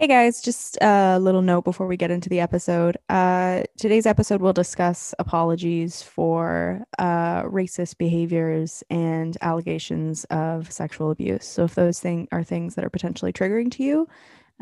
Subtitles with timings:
[0.00, 2.96] Hey guys, just a little note before we get into the episode.
[3.10, 11.44] Uh, today's episode will discuss apologies for uh, racist behaviors and allegations of sexual abuse.
[11.44, 14.08] So, if those things are things that are potentially triggering to you,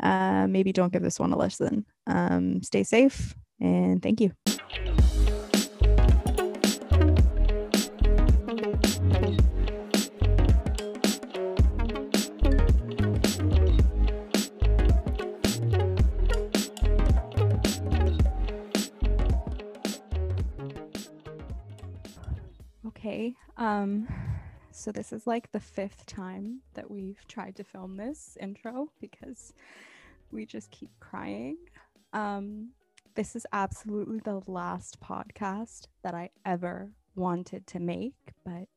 [0.03, 1.85] uh, maybe don't give this one a listen.
[2.05, 4.33] Um, stay safe and thank you.
[22.99, 23.35] Okay.
[23.55, 24.07] Um
[24.71, 29.53] so this is like the fifth time that we've tried to film this intro because
[30.31, 31.55] we just keep crying.
[32.11, 32.71] Um
[33.15, 38.67] this is absolutely the last podcast that I ever wanted to make, but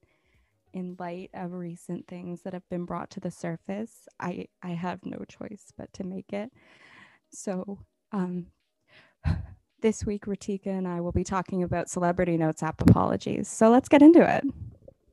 [0.72, 5.04] in light of recent things that have been brought to the surface, I I have
[5.04, 6.52] no choice but to make it.
[7.30, 7.80] So,
[8.12, 8.46] um
[9.82, 13.48] this week, Ratika and I will be talking about Celebrity Notes app apologies.
[13.48, 14.44] So let's get into it.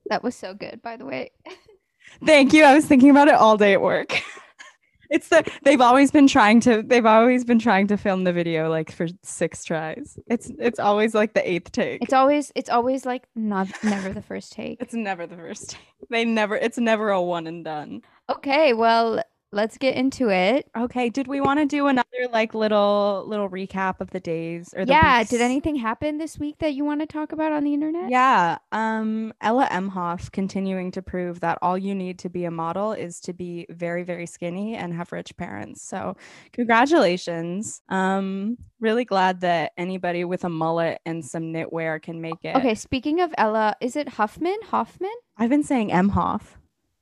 [0.09, 1.31] That was so good, by the way.
[2.25, 2.63] Thank you.
[2.63, 4.21] I was thinking about it all day at work.
[5.09, 8.69] it's the they've always been trying to they've always been trying to film the video
[8.69, 10.17] like for six tries.
[10.27, 12.01] It's it's always like the eighth take.
[12.01, 14.81] It's always it's always like not never the first take.
[14.81, 16.09] It's never the first take.
[16.09, 18.01] They never it's never a one and done.
[18.29, 20.69] Okay, well, let's get into it.
[20.77, 24.85] Okay, did we want to do another like little little recap of the days or
[24.85, 25.29] the yeah, weeks?
[25.29, 28.09] did anything happen this week that you want to talk about on the internet?
[28.09, 32.93] Yeah, um Ella Emhoff continuing to prove that all you need to be a model
[32.93, 35.81] is to be very very skinny and have rich parents.
[35.81, 36.15] So,
[36.53, 37.81] congratulations.
[37.89, 42.55] Um really glad that anybody with a mullet and some knitwear can make it.
[42.55, 44.57] Okay, speaking of Ella, is it Huffman?
[44.69, 45.13] Hoffman?
[45.37, 46.58] I've been saying Emhoff.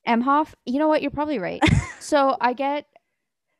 [0.07, 0.53] Emhoff?
[0.65, 1.01] You know what?
[1.01, 1.61] You're probably right.
[1.99, 2.85] so I get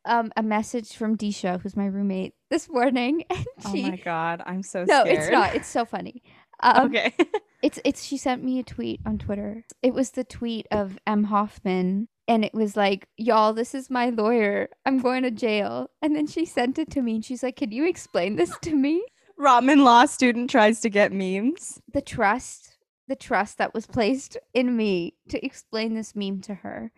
[0.06, 4.64] um a message from Disha, who's my roommate, this morning, and Oh my god, I'm
[4.64, 5.18] so no, scared.
[5.20, 5.56] it's not.
[5.56, 6.24] It's so funny.
[6.62, 7.14] Um, okay.
[7.62, 9.64] It's it's she sent me a tweet on Twitter.
[9.82, 14.10] It was the tweet of M Hoffman and it was like, "Y'all, this is my
[14.10, 14.70] lawyer.
[14.86, 17.72] I'm going to jail." And then she sent it to me and she's like, "Can
[17.72, 19.04] you explain this to me?"
[19.40, 21.80] Rotman law student tries to get memes.
[21.94, 22.77] The trust,
[23.08, 26.92] the trust that was placed in me to explain this meme to her.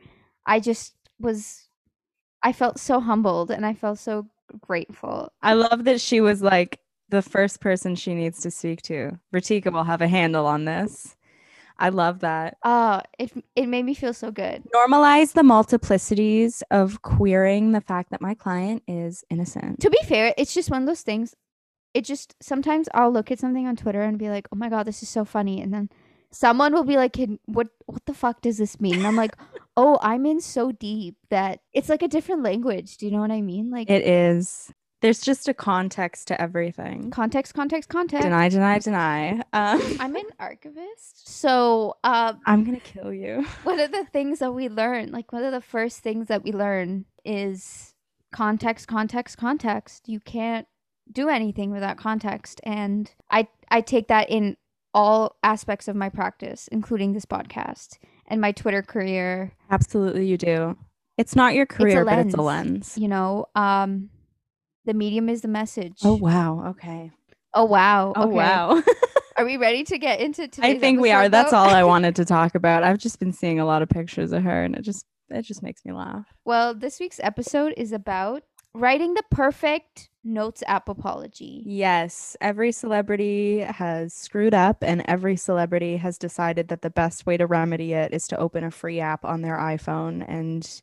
[0.46, 1.68] I just was
[2.42, 4.28] I felt so humbled and I felt so
[4.62, 5.31] grateful.
[5.42, 9.19] I love that she was like the first person she needs to speak to.
[9.34, 11.16] Ratika will have a handle on this.
[11.81, 12.58] I love that.
[12.62, 14.64] Uh, it it made me feel so good.
[14.75, 19.80] Normalize the multiplicities of queering the fact that my client is innocent.
[19.81, 21.36] To be fair, it's just one of those things.
[21.94, 24.84] It just sometimes I'll look at something on Twitter and be like, "Oh my god,
[24.84, 25.90] this is so funny," and then
[26.32, 29.36] someone will be like, Can, "What what the fuck does this mean?" And I'm like,
[29.78, 33.32] "Oh, I'm in so deep that it's like a different language." Do you know what
[33.32, 33.72] I mean?
[33.72, 34.72] Like It is.
[35.02, 37.10] There's just a context to everything.
[37.10, 38.26] context, context, context.
[38.26, 39.42] Deny, deny, deny.
[39.54, 43.46] Um, I'm an archivist, so um, I'm gonna kill you.
[43.64, 46.52] one of the things that we learn, like one of the first things that we
[46.52, 47.96] learn, is
[48.34, 50.10] context, context, context.
[50.10, 50.68] You can't
[51.12, 54.58] do anything without context, and I I take that in
[54.94, 57.97] all aspects of my practice, including this podcast
[58.28, 59.53] and my Twitter career.
[59.69, 60.78] Absolutely, you do.
[61.18, 62.96] It's not your career, but it's a lens.
[62.96, 62.98] lens.
[62.98, 64.09] You know, um,
[64.86, 66.00] the medium is the message.
[66.03, 66.69] Oh wow.
[66.69, 67.12] Okay.
[67.53, 68.14] Oh wow.
[68.16, 68.36] Oh Okay.
[68.36, 68.81] wow.
[69.38, 71.22] Are we ready to get into today's I think we are.
[71.24, 72.84] episode, That's all I wanted to talk about.
[72.84, 75.62] I've just been seeing a lot of pictures of her and it just it just
[75.64, 76.25] makes me laugh.
[76.46, 78.44] Well, this week's episode is about
[78.74, 81.64] writing the perfect notes app apology.
[81.66, 87.38] Yes, every celebrity has screwed up and every celebrity has decided that the best way
[87.38, 90.82] to remedy it is to open a free app on their iPhone and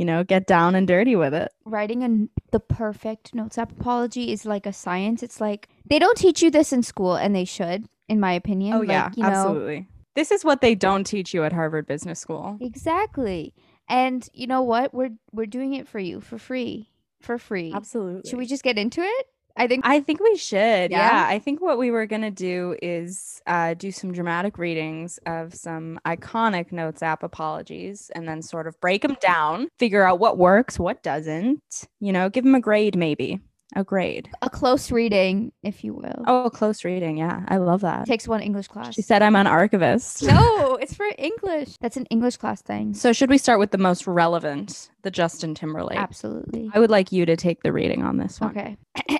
[0.00, 1.52] you know, get down and dirty with it.
[1.66, 5.22] Writing an the perfect notes app apology is like a science.
[5.22, 8.72] It's like they don't teach you this in school, and they should, in my opinion.
[8.72, 9.88] Oh Like, yeah, you know, absolutely.
[10.14, 12.56] This is what they don't teach you at Harvard Business School.
[12.62, 13.52] exactly.
[13.90, 14.94] And you know what?
[14.94, 16.89] We're we're doing it for you for free,
[17.20, 17.72] for free.
[17.74, 18.28] Absolutely.
[18.28, 19.26] Should we just get into it?
[19.56, 20.90] I think I think we should.
[20.90, 20.98] Yeah.
[20.98, 21.26] Yeah?
[21.28, 25.54] I think what we were going to do is uh, do some dramatic readings of
[25.54, 30.38] some iconic Notes app apologies and then sort of break them down, figure out what
[30.38, 33.40] works, what doesn't, you know, give them a grade maybe.
[33.76, 34.28] A grade.
[34.42, 36.24] a close reading, if you will.
[36.26, 37.16] Oh, close reading.
[37.18, 37.44] Yeah.
[37.48, 38.06] I love that.
[38.06, 38.94] Takes one English class.
[38.94, 40.22] She said I'm an archivist.
[40.24, 41.76] no, it's for English.
[41.80, 42.94] That's an English class thing.
[42.94, 45.98] So, should we start with the most relevant, the Justin Timberlake?
[45.98, 46.70] Absolutely.
[46.74, 48.50] I would like you to take the reading on this one.
[48.50, 48.76] Okay.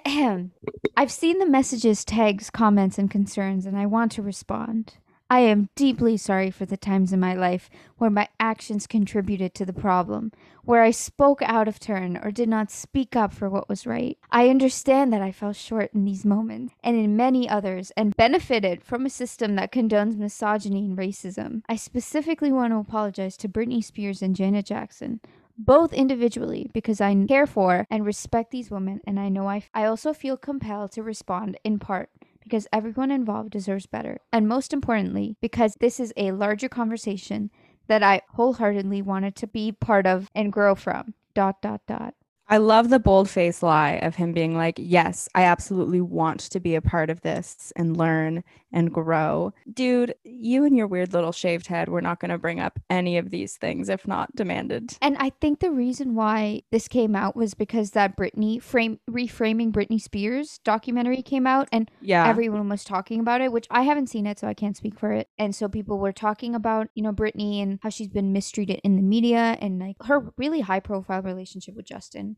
[0.97, 4.95] I've seen the messages, tags, comments, and concerns, and I want to respond.
[5.33, 9.65] I am deeply sorry for the times in my life where my actions contributed to
[9.65, 10.33] the problem,
[10.65, 14.19] where I spoke out of turn or did not speak up for what was right.
[14.33, 18.83] I understand that I fell short in these moments and in many others and benefited
[18.83, 21.63] from a system that condones misogyny and racism.
[21.69, 25.21] I specifically want to apologize to Britney Spears and Janet Jackson,
[25.57, 29.85] both individually because I care for and respect these women and I know I, I
[29.85, 32.11] also feel compelled to respond in part
[32.43, 34.21] because everyone involved deserves better.
[34.33, 37.51] And most importantly, because this is a larger conversation
[37.87, 41.15] that I wholeheartedly wanted to be part of and grow from.
[41.35, 42.15] Dot, dot, dot.
[42.51, 46.59] I love the bold face lie of him being like, Yes, I absolutely want to
[46.61, 48.43] be a part of this and learn
[48.73, 49.53] and grow.
[49.73, 53.19] Dude, you and your weird little shaved head, we're not going to bring up any
[53.19, 54.97] of these things if not demanded.
[55.01, 59.71] And I think the reason why this came out was because that Britney frame reframing
[59.73, 62.29] Britney Spears documentary came out and Yeah.
[62.29, 65.13] everyone was talking about it, which I haven't seen it, so I can't speak for
[65.13, 65.29] it.
[65.39, 68.97] And so people were talking about, you know, Britney and how she's been mistreated in
[68.97, 72.37] the media and like her really high profile relationship with Justin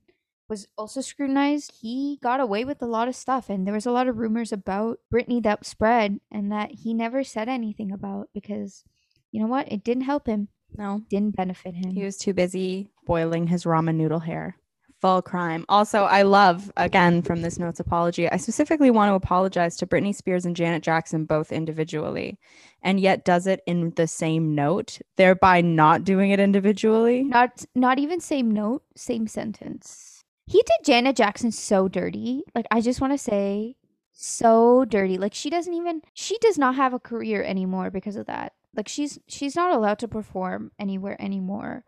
[0.52, 1.72] was also scrutinized.
[1.80, 4.52] He got away with a lot of stuff, and there was a lot of rumors
[4.52, 8.84] about Britney that spread and that he never said anything about because,
[9.30, 11.90] you know what, it didn't help him, no, didn't benefit him.
[11.92, 14.58] he was too busy boiling his ramen noodle hair.
[15.00, 15.64] Full crime.
[15.70, 20.14] Also, I love, again, from this notes apology, I specifically want to apologize to Britney
[20.14, 22.38] Spears and Janet Jackson both individually,
[22.82, 27.24] and yet does it in the same note, thereby not doing it individually.
[27.24, 30.11] not not even same note, same sentence.
[30.46, 32.42] He did Janet Jackson so dirty.
[32.54, 33.76] Like I just want to say
[34.12, 35.18] so dirty.
[35.18, 38.52] Like she doesn't even she does not have a career anymore because of that.
[38.74, 41.84] Like she's she's not allowed to perform anywhere anymore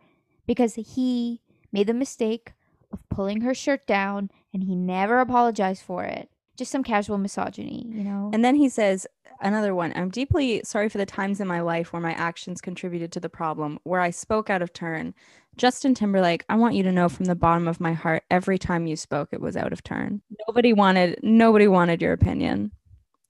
[0.46, 1.40] because he
[1.72, 2.52] made the mistake
[2.92, 6.30] of pulling her shirt down and he never apologized for it.
[6.56, 8.30] Just some casual misogyny, you know.
[8.32, 9.08] And then he says,
[9.40, 13.10] another one I'm deeply sorry for the times in my life where my actions contributed
[13.12, 15.14] to the problem, where I spoke out of turn.
[15.56, 18.86] Justin Timberlake, I want you to know from the bottom of my heart, every time
[18.86, 20.22] you spoke, it was out of turn.
[20.46, 22.72] Nobody wanted, nobody wanted your opinion.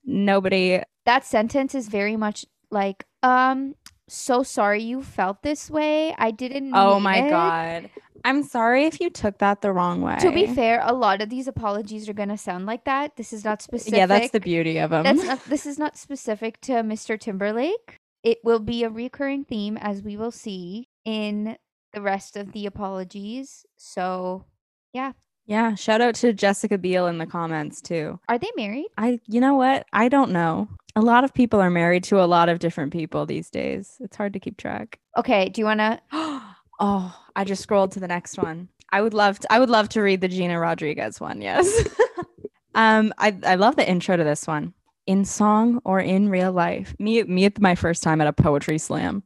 [0.05, 3.75] Nobody, that sentence is very much like um
[4.09, 6.15] so sorry you felt this way.
[6.19, 7.91] I didn't oh my it." God.
[8.27, 10.17] I'm sorry if you took that the wrong way.
[10.21, 13.17] To be fair, a lot of these apologies are gonna sound like that.
[13.17, 13.97] This is not specific.
[13.97, 15.05] yeah, that's the beauty of them.
[15.05, 17.19] That's not, this is not specific to Mr.
[17.19, 18.01] Timberlake.
[18.23, 21.59] It will be a recurring theme as we will see in
[21.95, 23.65] the rest of the apologies.
[23.77, 24.45] So,
[24.93, 25.13] yeah.
[25.47, 28.19] yeah, shout out to Jessica Biel in the comments too.
[28.29, 28.89] Are they married?
[28.99, 29.87] I, you know what?
[29.93, 30.69] I don't know.
[30.97, 33.97] A lot of people are married to a lot of different people these days.
[34.01, 34.99] It's hard to keep track.
[35.17, 36.01] Okay, do you want to
[36.81, 38.69] oh, I just scrolled to the next one.
[38.93, 41.43] I would love to, I would love to read the Gina Rodriguez one.
[41.43, 41.89] Yes.
[42.75, 44.73] um, I I love the intro to this one.
[45.07, 46.95] In song or in real life.
[46.99, 49.25] Me me at my first time at a poetry slam.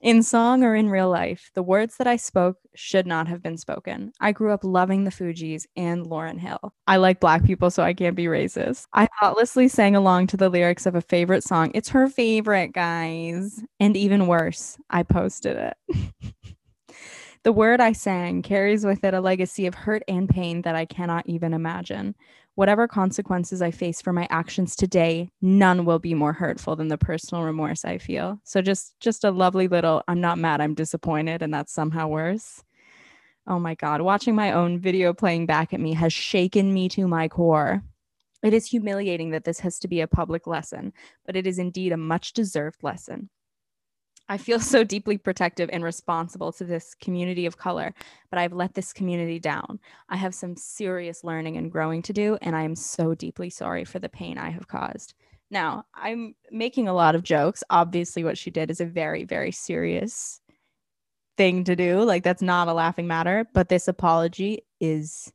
[0.00, 3.58] In song or in real life, the words that I spoke should not have been
[3.58, 4.12] spoken.
[4.18, 6.72] I grew up loving the Fugees and Lauryn Hill.
[6.86, 8.86] I like black people, so I can't be racist.
[8.94, 11.70] I thoughtlessly sang along to the lyrics of a favorite song.
[11.74, 13.62] It's her favorite, guys.
[13.78, 16.14] And even worse, I posted it.
[17.42, 20.84] The word I sang carries with it a legacy of hurt and pain that I
[20.84, 22.14] cannot even imagine.
[22.60, 26.98] Whatever consequences I face for my actions today, none will be more hurtful than the
[26.98, 28.38] personal remorse I feel.
[28.44, 32.62] So just just a lovely little I'm not mad, I'm disappointed and that's somehow worse.
[33.46, 37.08] Oh my god, watching my own video playing back at me has shaken me to
[37.08, 37.82] my core.
[38.42, 40.92] It is humiliating that this has to be a public lesson,
[41.24, 43.30] but it is indeed a much deserved lesson.
[44.30, 47.92] I feel so deeply protective and responsible to this community of color,
[48.30, 49.80] but I've let this community down.
[50.08, 53.84] I have some serious learning and growing to do, and I am so deeply sorry
[53.84, 55.14] for the pain I have caused.
[55.50, 57.64] Now, I'm making a lot of jokes.
[57.70, 60.40] Obviously, what she did is a very, very serious
[61.36, 62.04] thing to do.
[62.04, 65.32] Like, that's not a laughing matter, but this apology is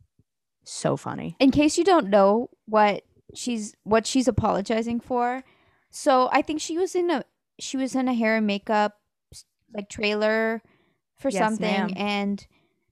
[0.63, 1.35] so funny.
[1.39, 3.03] in case you don't know what
[3.35, 5.43] she's what she's apologizing for
[5.91, 7.23] so i think she was in a
[7.59, 8.95] she was in a hair and makeup
[9.73, 10.61] like trailer
[11.17, 11.93] for Yes, something ma'am.
[11.95, 12.47] and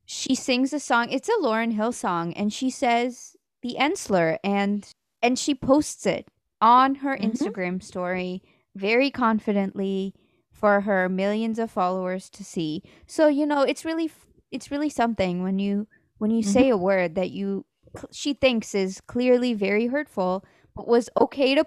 [0.06, 4.38] she sings a song it's a lauryn hill song and she says the end slur
[4.44, 4.90] and
[5.22, 6.28] and she posts it
[6.62, 7.32] on her Mhm.
[7.32, 8.42] instagram story
[8.76, 10.14] very confidently
[10.52, 14.12] for her millions of followers to see so you know it's really
[14.52, 17.66] it's really something when you when you say a word that you
[18.12, 20.44] she thinks is clearly very hurtful
[20.76, 21.66] but was okay to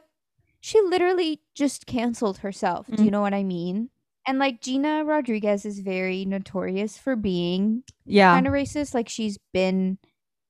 [0.66, 3.88] she literally just canceled herself do you know what i mean
[4.26, 8.34] and like gina rodriguez is very notorious for being Yeah.
[8.34, 9.98] kind of racist like she's been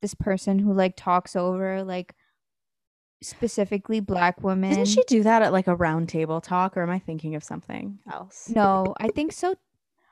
[0.03, 2.15] this person who like talks over like
[3.23, 4.71] specifically black women.
[4.71, 7.43] Didn't she do that at like a round table talk, or am I thinking of
[7.43, 8.51] something else?
[8.55, 9.55] No, I think so.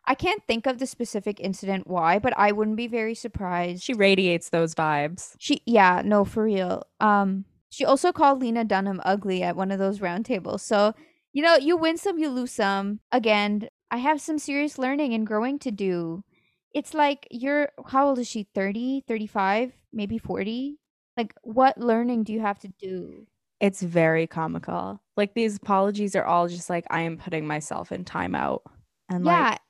[0.07, 3.83] I can't think of the specific incident why, but I wouldn't be very surprised.
[3.83, 5.35] She radiates those vibes.
[5.39, 6.85] She yeah, no, for real.
[7.01, 10.61] Um she also called Lena Dunham ugly at one of those roundtables.
[10.61, 10.95] So,
[11.33, 13.01] you know, you win some, you lose some.
[13.11, 16.23] Again, I have some serious learning and growing to do.
[16.73, 18.47] It's like you're how old is she?
[18.55, 20.79] 30, 35, maybe 40?
[21.17, 23.27] Like what learning do you have to do?
[23.59, 25.01] It's very comical.
[25.17, 28.61] Like these apologies are all just like I am putting myself in timeout.
[29.09, 29.51] And yeah.
[29.51, 29.61] like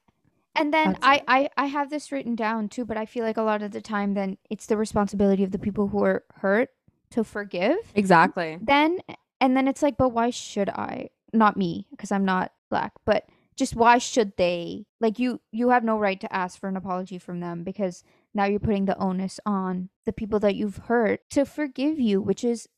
[0.56, 1.22] and then I.
[1.26, 3.80] I I have this written down too, but I feel like a lot of the
[3.80, 6.68] time then it's the responsibility of the people who are hurt
[7.14, 7.76] to forgive.
[7.94, 8.58] exactly.
[8.60, 8.98] Then
[9.40, 11.10] and then it's like, but why should I?
[11.32, 14.86] Not me, because I'm not black, but just why should they?
[15.00, 18.02] Like you you have no right to ask for an apology from them because
[18.34, 22.44] now you're putting the onus on the people that you've hurt to forgive you, which
[22.44, 22.68] is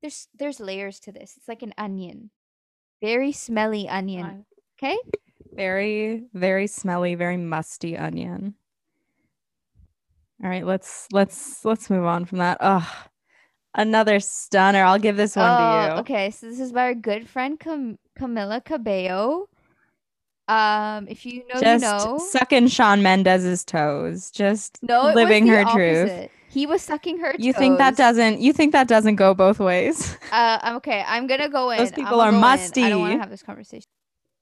[0.00, 1.34] there's there's layers to this.
[1.36, 2.30] It's like an onion.
[3.00, 4.44] Very smelly onion.
[4.78, 4.96] Okay?
[5.52, 8.54] Very, very smelly, very musty onion.
[10.42, 12.58] All right, let's let's let's move on from that.
[12.60, 12.86] Ugh.
[13.74, 14.82] Another stunner.
[14.82, 15.92] I'll give this one to you.
[15.94, 16.30] Oh, okay.
[16.30, 19.48] So this is by our good friend Cam- Camila Cabello.
[20.48, 22.18] Um, if you know, Just you know.
[22.18, 24.32] sucking Shawn Mendes's toes.
[24.32, 26.28] Just No, living her truth.
[26.48, 27.32] He was sucking her.
[27.38, 30.16] You think that doesn't you think that doesn't go both ways?
[30.32, 31.02] Uh, I'm okay.
[31.06, 31.78] I'm gonna go in.
[31.78, 32.44] Those people are go in.
[32.44, 32.88] I musty.
[32.88, 33.86] don't want to have this conversation.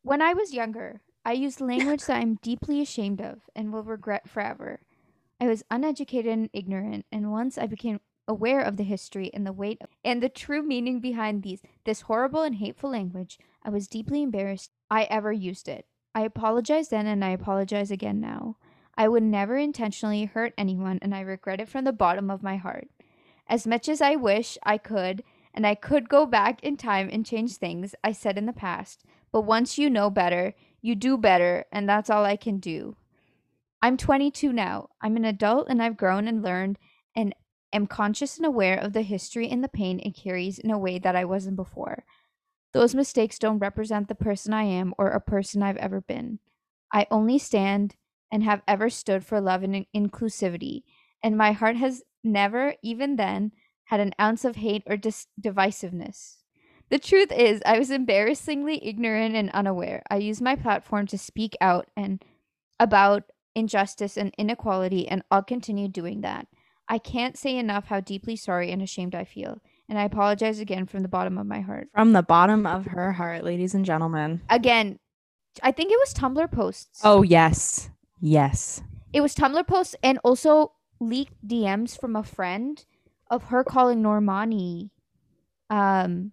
[0.02, 4.28] When I was younger, I used language that I'm deeply ashamed of and will regret
[4.28, 4.80] forever.
[5.40, 9.52] I was uneducated and ignorant, and once I became aware of the history and the
[9.52, 14.22] weight and the true meaning behind these this horrible and hateful language, I was deeply
[14.22, 15.86] embarrassed I ever used it.
[16.14, 18.56] I apologize then and I apologize again now.
[18.96, 22.56] I would never intentionally hurt anyone and I regret it from the bottom of my
[22.56, 22.88] heart.
[23.48, 27.24] As much as I wish I could, and I could go back in time and
[27.24, 31.64] change things I said in the past, but once you know better, you do better,
[31.72, 32.96] and that's all I can do.
[33.80, 34.90] I'm 22 now.
[35.00, 36.78] I'm an adult and I've grown and learned
[37.14, 37.34] and
[37.72, 40.98] am conscious and aware of the history and the pain it carries in a way
[40.98, 42.04] that I wasn't before.
[42.72, 46.38] Those mistakes don't represent the person I am or a person I've ever been.
[46.92, 47.96] I only stand
[48.30, 50.82] and have ever stood for love and inclusivity,
[51.22, 53.52] and my heart has never, even then,
[53.84, 56.36] had an ounce of hate or dis- divisiveness.
[56.90, 60.02] The truth is, I was embarrassingly ignorant and unaware.
[60.10, 62.22] I used my platform to speak out and
[62.80, 66.46] about injustice and inequality, and I'll continue doing that.
[66.88, 70.86] I can't say enough how deeply sorry and ashamed I feel, and I apologize again
[70.86, 71.88] from the bottom of my heart.
[71.94, 74.40] From the bottom of her heart, ladies and gentlemen.
[74.48, 74.98] Again,
[75.62, 77.00] I think it was Tumblr posts.
[77.04, 77.90] Oh yes.
[78.20, 78.82] Yes.
[79.12, 82.84] It was Tumblr posts and also leaked DMs from a friend
[83.30, 84.90] of her calling Normani
[85.70, 86.32] um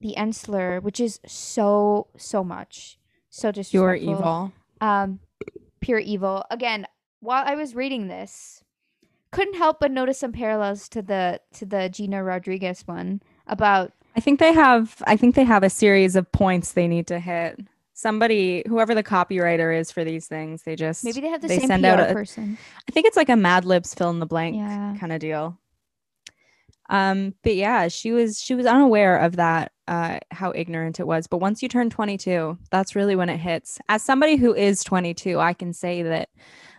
[0.00, 2.98] the Ensler, which is so so much.
[3.30, 3.80] So disrespectful.
[3.80, 4.52] You're evil.
[4.80, 5.20] Um
[5.80, 6.44] pure evil.
[6.50, 6.86] Again,
[7.20, 8.61] while I was reading this,
[9.32, 14.20] couldn't help but notice some parallels to the to the Gina Rodriguez one about I
[14.20, 17.58] think they have I think they have a series of points they need to hit.
[17.94, 21.58] Somebody, whoever the copywriter is for these things, they just maybe they have the they
[21.58, 22.58] same send PR out a- person.
[22.88, 24.96] I think it's like a Mad Libs fill in the blank Yeah.
[24.98, 25.58] kind of deal.
[26.90, 31.26] Um, but yeah, she was she was unaware of that, uh, how ignorant it was.
[31.26, 33.78] But once you turn 22, that's really when it hits.
[33.88, 36.28] As somebody who is 22, I can say that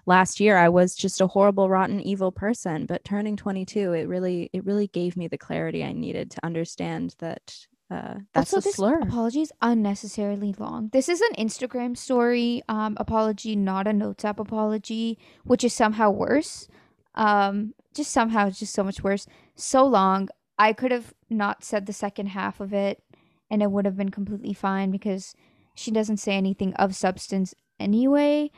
[0.05, 2.85] last year I was just a horrible, rotten, evil person.
[2.85, 7.15] But turning 22, it really it really gave me the clarity I needed to understand
[7.19, 8.99] that uh, that's also, a this slur.
[9.01, 10.89] apology is unnecessarily long.
[10.93, 16.09] This is an Instagram story um, apology, not a notes app apology, which is somehow
[16.09, 16.67] worse.
[17.15, 19.27] Um, just somehow, just so much worse.
[19.55, 20.29] So long.
[20.57, 23.03] I could have not said the second half of it,
[23.49, 25.35] and it would have been completely fine because
[25.75, 28.51] she doesn't say anything of substance anyway.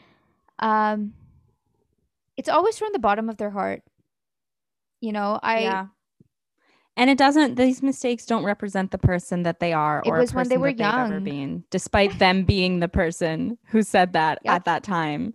[0.59, 1.13] Um,
[2.37, 3.81] it's always from the bottom of their heart.
[5.01, 5.87] You know, I yeah.
[6.97, 10.31] And it doesn't; these mistakes don't represent the person that they are, It or was
[10.31, 11.23] a when they were ever young.
[11.23, 14.53] been, despite them being the person who said that Yep.
[14.53, 15.33] at that time.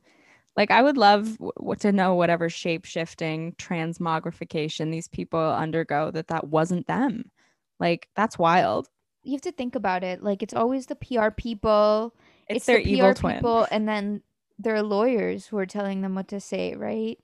[0.57, 6.29] Like, I would love w- to know whatever shape shifting transmogrification these people undergo that
[6.29, 7.31] that wasn't them.
[7.79, 8.89] Like, that's wild.
[9.23, 10.23] you have to think about it.
[10.23, 12.15] Like it's always the PR people.
[12.49, 13.35] It's, their the evil PR twin.
[13.37, 14.23] people, and then
[14.63, 17.19] their lawyers who are telling them what to say, right?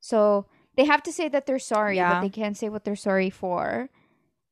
[0.00, 0.46] So
[0.76, 2.14] they have to say that they're sorry, Yeah.
[2.14, 3.90] but they can't say what they're sorry for.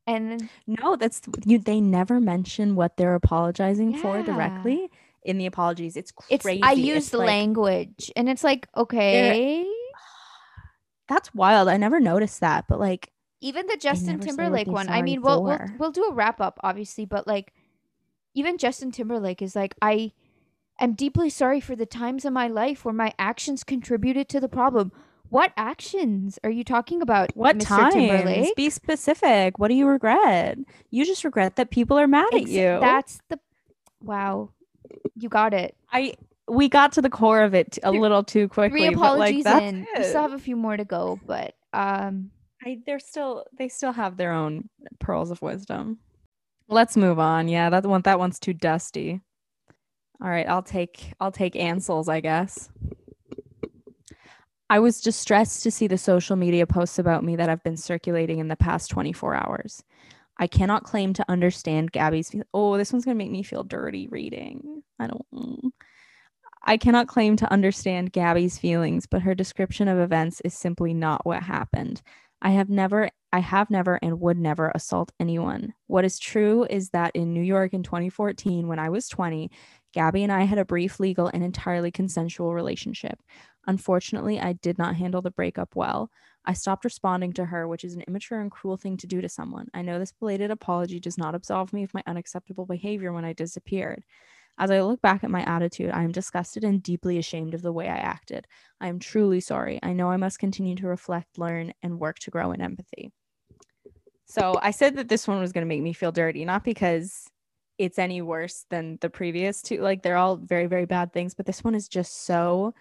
[0.07, 1.59] And then No, that's you.
[1.59, 4.91] They never mention what they're apologizing for directly
[5.23, 5.97] in the apologies.
[5.97, 6.63] It's it's crazy.
[6.63, 9.67] I use It's the like- language, and it's like okay,
[11.09, 11.69] That's wild.
[11.69, 13.11] I never noticed that, but like
[13.41, 14.89] even the Justin never say what Timberlake one.
[14.89, 17.53] I mean, we'll, we'll we'll do a wrap up, obviously, but like,
[18.35, 20.13] even Justin Timberlake is like, I
[20.78, 24.49] am deeply sorry for the times in my life where my actions contributed to the
[24.49, 24.92] problem.
[25.30, 27.66] What actions are you talking about, What Mr.
[27.66, 27.94] times?
[27.94, 28.56] Timberlake?
[28.56, 29.58] Be specific.
[29.58, 30.58] What do you regret?
[30.90, 32.78] You just regret that people are mad at you.
[32.80, 33.38] That's the
[34.00, 34.50] wow.
[35.16, 35.76] You got it.
[35.92, 36.14] I
[36.49, 38.80] we got to the core of it a little too quickly.
[38.80, 39.82] Three but, like, apologies in.
[39.82, 39.99] it.
[39.99, 42.30] We still have a few more to go, but um,
[42.64, 44.68] I, they're still they still have their own
[44.99, 45.99] pearls of wisdom.
[46.68, 47.49] Let's move on.
[47.49, 49.20] Yeah, that one that one's too dusty.
[50.23, 52.69] All right, I'll take I'll take Ansel's, I guess.
[54.71, 58.39] I was distressed to see the social media posts about me that have been circulating
[58.39, 59.83] in the past 24 hours.
[60.39, 64.09] I cannot claim to understand Gabby's Oh, this one's going to make me feel dirty
[64.09, 64.83] reading.
[64.99, 65.73] I don't.
[66.65, 71.25] I cannot claim to understand Gabby's feelings, but her description of events is simply not
[71.25, 72.03] what happened.
[72.43, 75.75] I have never, I have never, and would never assault anyone.
[75.87, 79.51] What is true is that in New York in 2014, when I was 20,
[79.99, 83.19] Gabby and I had a brief legal and entirely consensual relationship.
[83.67, 86.09] Unfortunately, I did not handle the breakup well.
[86.45, 89.28] I stopped responding to her, which is an immature and cruel thing to do to
[89.28, 89.67] someone.
[89.75, 93.33] I know this belated apology does not absolve me of my unacceptable behavior when I
[93.33, 94.05] disappeared.
[94.57, 97.73] As I look back at my attitude, I am disgusted and deeply ashamed of the
[97.73, 98.47] way I acted.
[98.81, 99.81] I am truly sorry.
[99.83, 103.11] I know I must continue to reflect, learn, and work to grow in empathy.
[104.26, 107.28] So I said that this one was going to make me feel dirty, not because
[107.78, 109.80] it's any worse than the previous two.
[109.80, 112.75] Like they're all very, very bad things, but this one is just so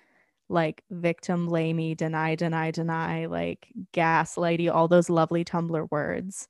[0.50, 6.48] like victim blamey, deny, deny, deny, like gaslighty, all those lovely Tumblr words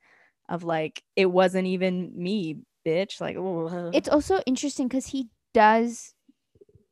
[0.50, 3.20] of like, it wasn't even me, bitch.
[3.20, 3.92] Like, ugh.
[3.94, 6.14] it's also interesting because he does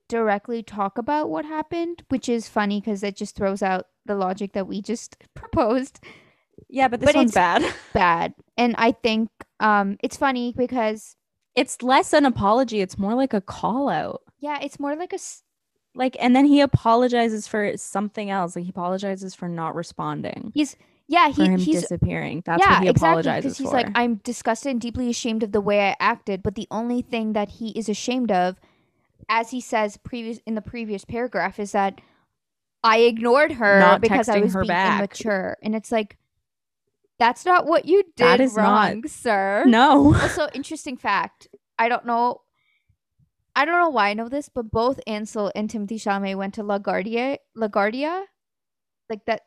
[0.09, 4.53] directly talk about what happened, which is funny because it just throws out the logic
[4.53, 5.99] that we just proposed.
[6.69, 7.73] yeah, but this but one's bad.
[7.93, 11.15] Bad, and I think um, it's funny because
[11.55, 14.21] It's less an apology, it's more like a call out.
[14.39, 15.43] yeah, it's more like a s-
[15.95, 18.55] Like, and then he apologizes for something else.
[18.55, 20.75] Like, he apologizes for not responding, He's
[21.07, 22.41] yeah for he him he's disappearing.
[22.45, 23.73] That's yeah what he exactly apologizes he's for.
[23.73, 27.33] like I'm disgusted and deeply ashamed of the way I acted, but the only thing
[27.33, 28.59] that he is ashamed of,
[29.29, 32.01] as he says previous in the previous paragraph, is that
[32.83, 34.99] I ignored her Not because I was her being back.
[34.99, 36.17] immature, and it's like.
[37.17, 39.63] That's not what you did That is not- wrong, sir.
[39.67, 40.13] no.
[40.21, 41.47] also interesting fact
[41.77, 42.41] i don't know
[43.55, 46.63] i don't know why i know this but both ansel and timothée chalamet went to
[46.63, 48.23] laguardia laguardia
[49.09, 49.41] like that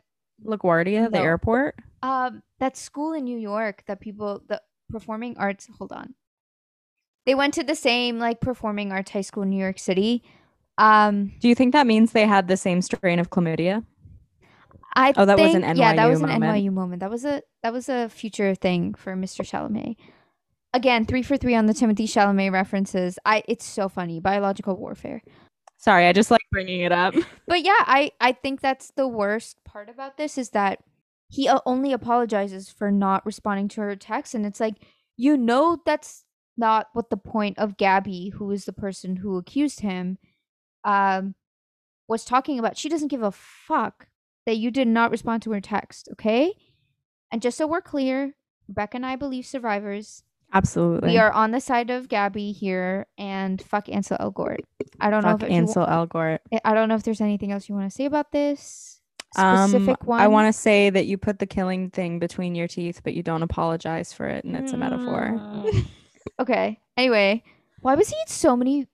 [0.44, 1.76] LaGuardia, the airport.
[2.02, 6.14] um that school in new york that people the performing arts hold on
[7.26, 10.22] they went to the same like performing arts high school in new york city
[10.76, 13.84] um Do you think that means they had the same strain of chlamydia?
[14.96, 16.64] I Oh, that was an think- yeah that NYU was an moment.
[16.64, 19.96] nyu moment that was a that was a future thing for mr chalamet
[20.74, 25.22] again three for three on the timothée chalamet references i it's so funny biological warfare
[25.80, 27.14] Sorry, I just like bringing it up.
[27.46, 30.80] But yeah, I I think that's the worst part about this is that
[31.28, 34.74] he only apologizes for not responding to her text and it's like
[35.16, 36.24] you know that's
[36.56, 40.18] not what the point of Gabby, who is the person who accused him,
[40.82, 41.36] um
[42.08, 42.76] was talking about.
[42.76, 44.07] She doesn't give a fuck
[44.48, 46.54] that you did not respond to her text, okay?
[47.30, 48.34] And just so we're clear,
[48.66, 50.22] Beck and I believe survivors.
[50.54, 51.10] Absolutely.
[51.10, 54.60] We are on the side of Gabby here and fuck Ansel Elgort.
[54.98, 56.38] I don't Fuck know if, if you wa- Ansel Elgort.
[56.50, 59.02] I- I don't know if there's anything else you want to say about this
[59.36, 60.18] Um, specific one.
[60.18, 63.22] I want to say that you put the killing thing between your teeth, but you
[63.22, 65.34] don't apologize for it, and it's a metaphor.
[65.38, 65.86] Mm.
[66.40, 66.80] okay.
[66.96, 67.42] Anyway,
[67.82, 68.86] why was he in so many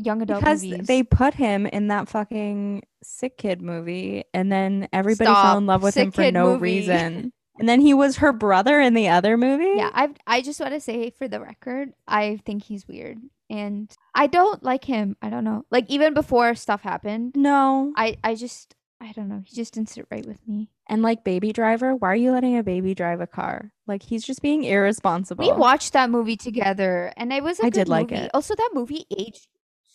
[0.00, 0.86] young adult because movies?
[0.86, 5.82] they put him in that fucking sick kid movie, and then everybody fell in love
[5.82, 6.62] with him for no movie.
[6.62, 7.32] reason.
[7.58, 9.72] And then he was her brother in the other movie.
[9.76, 13.18] yeah, I I just want to say for the record, I think he's weird,
[13.50, 15.14] and I don't like him.
[15.20, 15.66] I don't know.
[15.70, 17.92] Like even before stuff happened, No.
[17.98, 19.42] I I just I don't know.
[19.44, 20.70] He just didn't sit right with me.
[20.88, 23.72] And like Baby Driver, why are you letting a baby drive a car?
[23.86, 25.44] Like he's just being irresponsible.
[25.44, 28.22] We watched that movie together, and it was I did like movie.
[28.22, 28.30] it.
[28.32, 29.48] Also, that movie aged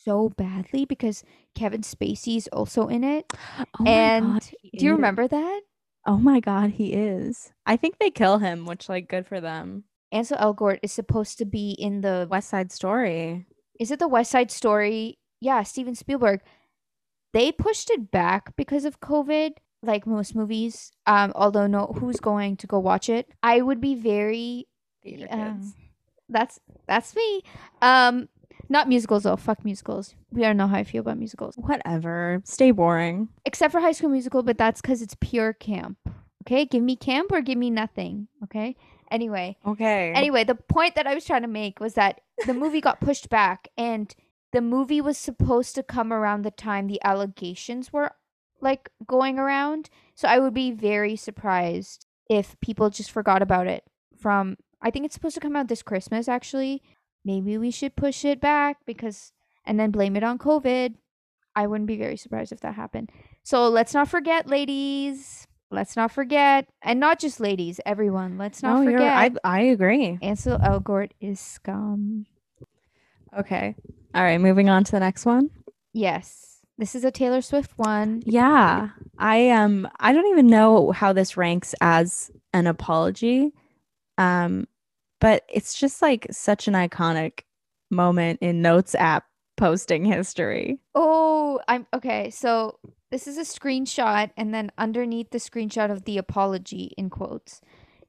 [0.06, 1.24] so badly because
[1.56, 3.26] Kevin Spacey's also in it.
[3.80, 4.44] Oh and God,
[4.78, 4.96] Do you is.
[4.96, 5.62] remember that?
[6.06, 7.52] Oh my god, he is.
[7.66, 9.86] I think they kill him, which like good for them.
[10.12, 13.46] Ansel Elgort is supposed to be in the West Side Story.
[13.80, 15.18] is it the West Side Story?
[15.42, 16.42] Yeah, Steven Spielberg.
[17.34, 20.92] They pushed it back because of COVID, like most movies.
[21.06, 23.28] Um, although no, who's going to go watch it?
[23.44, 24.68] I would be very.
[25.04, 25.74] Theater um, kids.
[26.30, 27.42] that's that's me.
[27.82, 28.30] Um,
[28.70, 29.36] not musicals though.
[29.36, 30.16] Fuck musicals.
[30.32, 32.42] We don't know how I feel about musicals, Whatever.
[32.46, 33.30] Stay boring.
[33.46, 35.98] except for High School Musical, but that's because it's pure camp.
[36.44, 38.28] Okay, give me camp or give me nothing.
[38.44, 38.76] Okay.
[39.12, 40.12] Anyway, Okay.
[40.14, 43.30] anyway, the point that I was trying to make was that the movie got pushed
[43.30, 44.14] back and
[44.52, 48.12] the movie was supposed to come around the time the allegations were
[48.62, 49.90] like going around.
[50.16, 53.84] So I would be very surprised if people just forgot about it
[54.18, 56.82] from I think it's supposed to come out this Christmas actually.
[57.26, 59.34] Maybe we should push it back because
[59.66, 60.94] and then blame it on COVID.
[61.56, 63.10] I wouldn't be very surprised if that happened.
[63.44, 65.48] So let's not forget ladies.
[65.72, 68.38] Let's not forget and not just ladies, everyone.
[68.38, 70.20] Let's not no, forget I I agree.
[70.22, 72.28] Ansel Elgort is scum.
[73.38, 73.76] Okay.
[74.14, 75.50] All right, moving on to the next one.
[75.94, 76.62] Yes.
[76.78, 78.22] This is a Taylor Swift one.
[78.26, 78.90] Yeah.
[79.18, 83.52] I um I don't even know how this ranks as an apology.
[84.18, 84.68] Um
[85.20, 87.42] but it's just like such an iconic
[87.92, 89.26] moment in Notes app
[89.58, 90.80] posting history.
[90.94, 92.30] Oh, I'm okay.
[92.30, 92.80] So
[93.12, 97.62] this is a screenshot, and then underneath the screenshot of the apology in quotes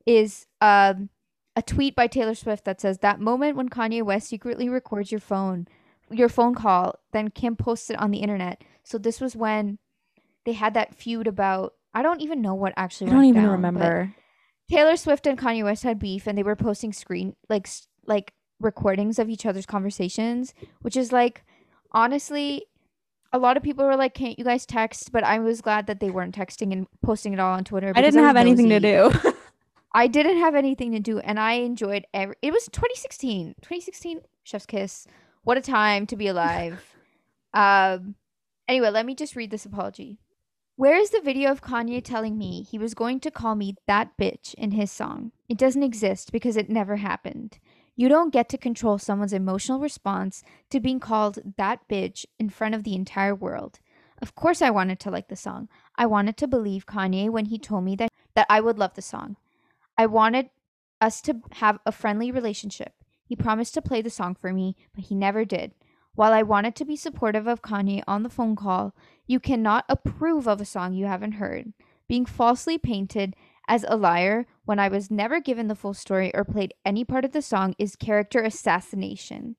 [0.05, 1.11] is um
[1.57, 5.21] a tweet by Taylor Swift that says that moment when Kanye West secretly records your
[5.21, 5.67] phone,
[6.11, 8.63] your phone call, then Kim posts it on the internet.
[8.85, 9.79] So this was when
[10.45, 13.53] they had that feud about I don't even know what actually I don't even down,
[13.53, 14.15] remember.
[14.71, 17.69] Taylor Swift and Kanye West had beef and they were posting screen like
[18.07, 21.45] like recordings of each other's conversations, which is like
[21.93, 22.67] honestly
[23.33, 26.01] a lot of people were like, "Can't you guys text?" But I was glad that
[26.01, 27.93] they weren't texting and posting it all on Twitter.
[27.95, 29.13] I didn't was have anything to do.
[29.93, 32.37] I didn't have anything to do, and I enjoyed every.
[32.43, 33.55] It was 2016.
[33.63, 35.07] 2016, Chef's Kiss.
[35.43, 36.83] What a time to be alive.
[37.55, 38.15] um.
[38.69, 40.19] Anyway, let me just read this apology.
[40.79, 44.15] Where is the video of Kanye telling me he was going to call me that
[44.19, 45.33] bitch in his song?
[45.49, 47.59] It doesn't exist because it never happened.
[47.97, 52.75] You don't get to control someone's emotional response to being called that bitch in front
[52.75, 53.81] of the entire world.
[54.21, 55.71] Of course, I wanted to like the song.
[55.97, 59.01] I wanted to believe Kanye when he told me that, that I would love the
[59.01, 59.37] song.
[59.97, 60.51] I wanted
[61.01, 62.93] us to have a friendly relationship.
[63.25, 65.73] He promised to play the song for me, but he never did.
[66.17, 68.95] While I wanted to be supportive of Kanye on the phone call,
[69.27, 71.73] you cannot approve of a song you haven't heard.
[72.09, 73.35] Being falsely painted
[73.69, 77.25] as a liar when I was never given the full story or played any part
[77.25, 79.57] of the song is character assassination.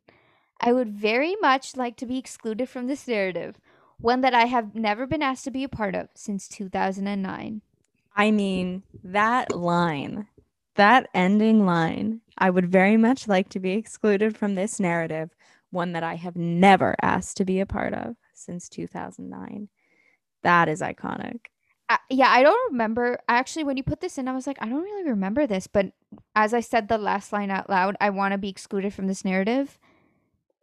[0.61, 3.59] I would very much like to be excluded from this narrative,
[3.99, 7.61] one that I have never been asked to be a part of since 2009.
[8.15, 10.27] I mean, that line,
[10.75, 15.35] that ending line, I would very much like to be excluded from this narrative,
[15.69, 19.69] one that I have never asked to be a part of since 2009.
[20.43, 21.47] That is iconic.
[21.89, 23.19] I, yeah, I don't remember.
[23.27, 25.67] Actually, when you put this in, I was like, I don't really remember this.
[25.67, 25.93] But
[26.35, 29.23] as I said the last line out loud, I want to be excluded from this
[29.23, 29.79] narrative.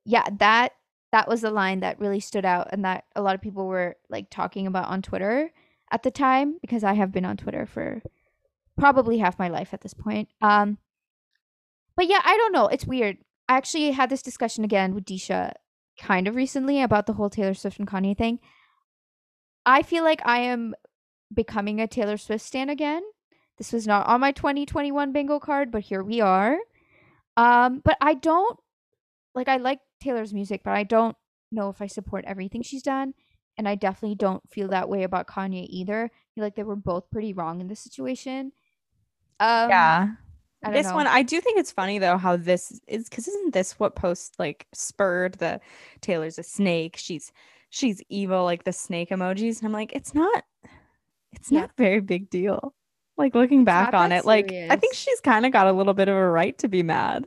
[0.04, 0.72] Yeah, that
[1.12, 3.96] that was the line that really stood out, and that a lot of people were
[4.10, 5.50] like talking about on Twitter
[5.90, 8.02] at the time because I have been on Twitter for
[8.76, 10.28] probably half my life at this point.
[10.42, 10.78] Um,
[11.96, 12.66] but yeah, I don't know.
[12.66, 13.18] It's weird.
[13.48, 15.52] I actually had this discussion again with Disha
[15.98, 18.40] kind of recently about the whole Taylor Swift and Kanye thing.
[19.66, 20.74] I feel like I am
[21.32, 23.02] becoming a Taylor Swift stan again.
[23.58, 26.58] This was not on my 2021 bingo card, but here we are.
[27.36, 28.58] Um, but I don't
[29.34, 31.16] like I like Taylor's music, but I don't
[31.50, 33.14] know if I support everything she's done.
[33.56, 36.06] And I definitely don't feel that way about Kanye either.
[36.06, 38.52] I feel like they were both pretty wrong in this situation.
[39.38, 40.08] Um, yeah.
[40.72, 40.94] This know.
[40.94, 44.38] one, I do think it's funny though how this is because isn't this what post
[44.38, 45.60] like spurred the
[46.00, 46.96] Taylor's a snake?
[46.96, 47.32] She's
[47.70, 49.58] she's evil, like the snake emojis.
[49.58, 50.44] And I'm like, it's not,
[51.32, 51.62] it's Yeah.
[51.62, 52.74] not a very big deal.
[53.16, 56.08] Like looking back on it, like I think she's kind of got a little bit
[56.08, 57.26] of a right to be mad.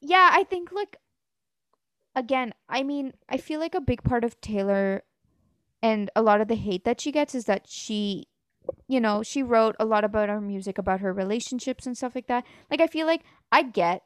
[0.00, 0.96] yeah, I think like
[2.14, 5.02] again, I mean, I feel like a big part of Taylor
[5.82, 8.26] and a lot of the hate that she gets is that she
[8.88, 12.26] you know, she wrote a lot about her music about her relationships and stuff like
[12.26, 12.44] that.
[12.70, 14.02] Like I feel like I get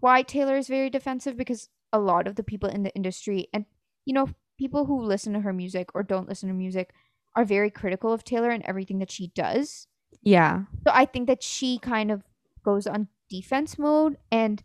[0.00, 3.64] why Taylor is very defensive because a lot of the people in the industry and
[4.04, 6.92] you know, people who listen to her music or don't listen to music
[7.36, 9.86] are very critical of Taylor and everything that she does.
[10.22, 10.64] Yeah.
[10.84, 12.22] So I think that she kind of
[12.64, 14.62] goes on defense mode and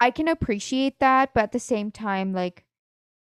[0.00, 2.64] I can appreciate that, but at the same time, like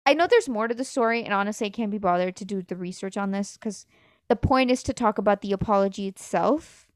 [0.06, 2.62] I know there's more to the story, and honestly, I can't be bothered to do
[2.62, 3.86] the research on this because
[4.34, 6.88] the point is to talk about the apology itself.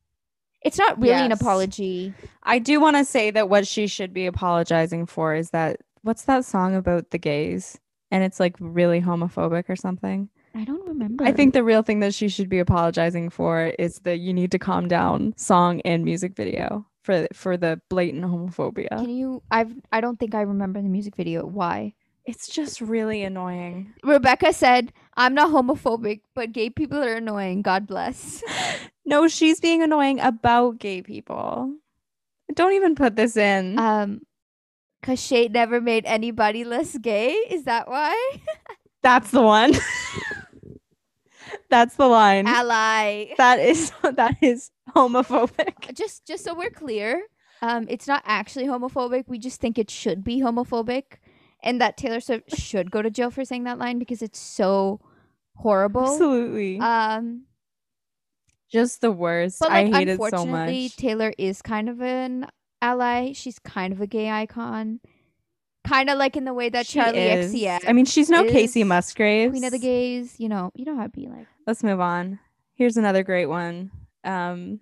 [0.64, 2.16] It's not really an apology.
[2.42, 6.24] I do want to say that what she should be apologizing for is that what's
[6.24, 7.80] that song about the gays?
[8.10, 10.30] And it's like really homophobic or something.
[10.56, 11.26] I don't remember.
[11.26, 14.50] I think the real thing that she should be apologizing for is the "You Need
[14.54, 18.90] to Calm Down" song and music video for for the blatant homophobia.
[18.90, 19.44] Can you?
[19.52, 19.76] I've.
[19.92, 21.46] I don't think I remember the music video.
[21.46, 21.94] Why?
[22.28, 23.94] It's just really annoying.
[24.04, 27.62] Rebecca said, "I'm not homophobic, but gay people are annoying.
[27.64, 28.44] God bless."
[29.08, 31.74] No, she's being annoying about gay people.
[32.54, 33.80] Don't even put this in.
[33.80, 34.20] Um,
[35.02, 37.32] cause Shade never made anybody less gay.
[37.50, 38.14] Is that why?
[39.02, 39.72] That's the one.
[41.70, 42.48] That's the line.
[42.48, 43.28] Ally.
[43.38, 45.94] that is that is homophobic.
[45.94, 47.24] Just, just so we're clear,
[47.62, 49.24] um, it's not actually homophobic.
[49.28, 51.20] We just think it should be homophobic,
[51.68, 55.02] and that Taylor Swift should go to jail for saying that line because it's so
[55.56, 56.04] horrible.
[56.04, 56.80] Absolutely.
[56.80, 57.44] Um,
[58.72, 59.60] just the worst.
[59.60, 60.96] But I hate it so unfortunately, much.
[60.96, 62.48] Taylor is kind of an
[62.82, 63.34] ally.
[63.34, 65.02] She's kind of a gay icon,
[65.86, 67.54] kind of like in the way that She Charli is.
[67.54, 69.52] XCX, I mean, she's no Kacey Musgraves.
[69.52, 70.40] Queen of the Gays.
[70.40, 71.48] You know, you know how it be like.
[71.66, 72.40] Let's move on.
[72.76, 73.92] Here's another great one.
[74.24, 74.80] Um,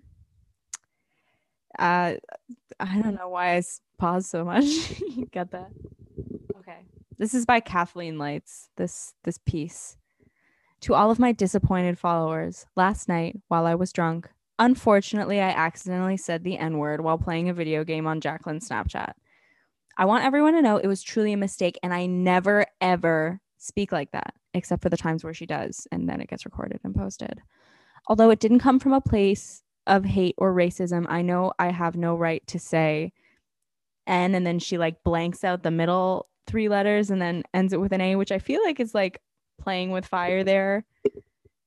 [1.76, 2.14] uh,
[2.78, 3.62] I don't know why I
[3.98, 4.64] paused so much.
[5.00, 5.70] you get that?
[7.18, 8.68] This is by Kathleen Lights.
[8.76, 9.96] This this piece.
[10.82, 16.18] To all of my disappointed followers, last night while I was drunk, unfortunately I accidentally
[16.18, 19.14] said the N-word while playing a video game on Jacqueline's Snapchat.
[19.96, 23.92] I want everyone to know it was truly a mistake and I never ever speak
[23.92, 26.94] like that, except for the times where she does, and then it gets recorded and
[26.94, 27.40] posted.
[28.08, 31.96] Although it didn't come from a place of hate or racism, I know I have
[31.96, 33.14] no right to say
[34.06, 37.80] N and then she like blanks out the middle three letters and then ends it
[37.80, 39.20] with an A, which I feel like is like
[39.60, 40.84] playing with fire there.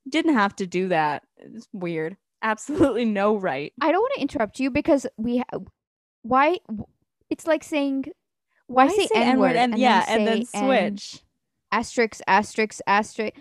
[0.08, 1.24] Didn't have to do that.
[1.38, 2.18] It's weird.
[2.42, 3.74] Absolutely no right.
[3.82, 5.38] I don't want to interrupt you because we.
[5.40, 5.60] Ha-
[6.24, 6.60] why?
[7.30, 8.06] It's like saying.
[8.68, 11.24] Why, say, N word and, yeah, and then say N- switch.
[11.72, 13.34] asterisk asterisk asterisk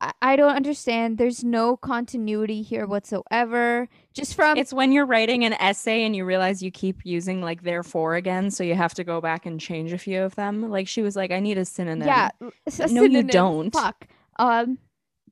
[0.00, 1.18] I, I don't understand.
[1.18, 3.88] There's no continuity here whatsoever.
[4.12, 7.62] Just from It's when you're writing an essay and you realize you keep using like
[7.62, 10.70] therefore again, so you have to go back and change a few of them.
[10.70, 12.06] Like she was like, I need a synonym.
[12.06, 13.72] yeah a No, you don't.
[13.72, 14.06] fuck.
[14.38, 14.78] Um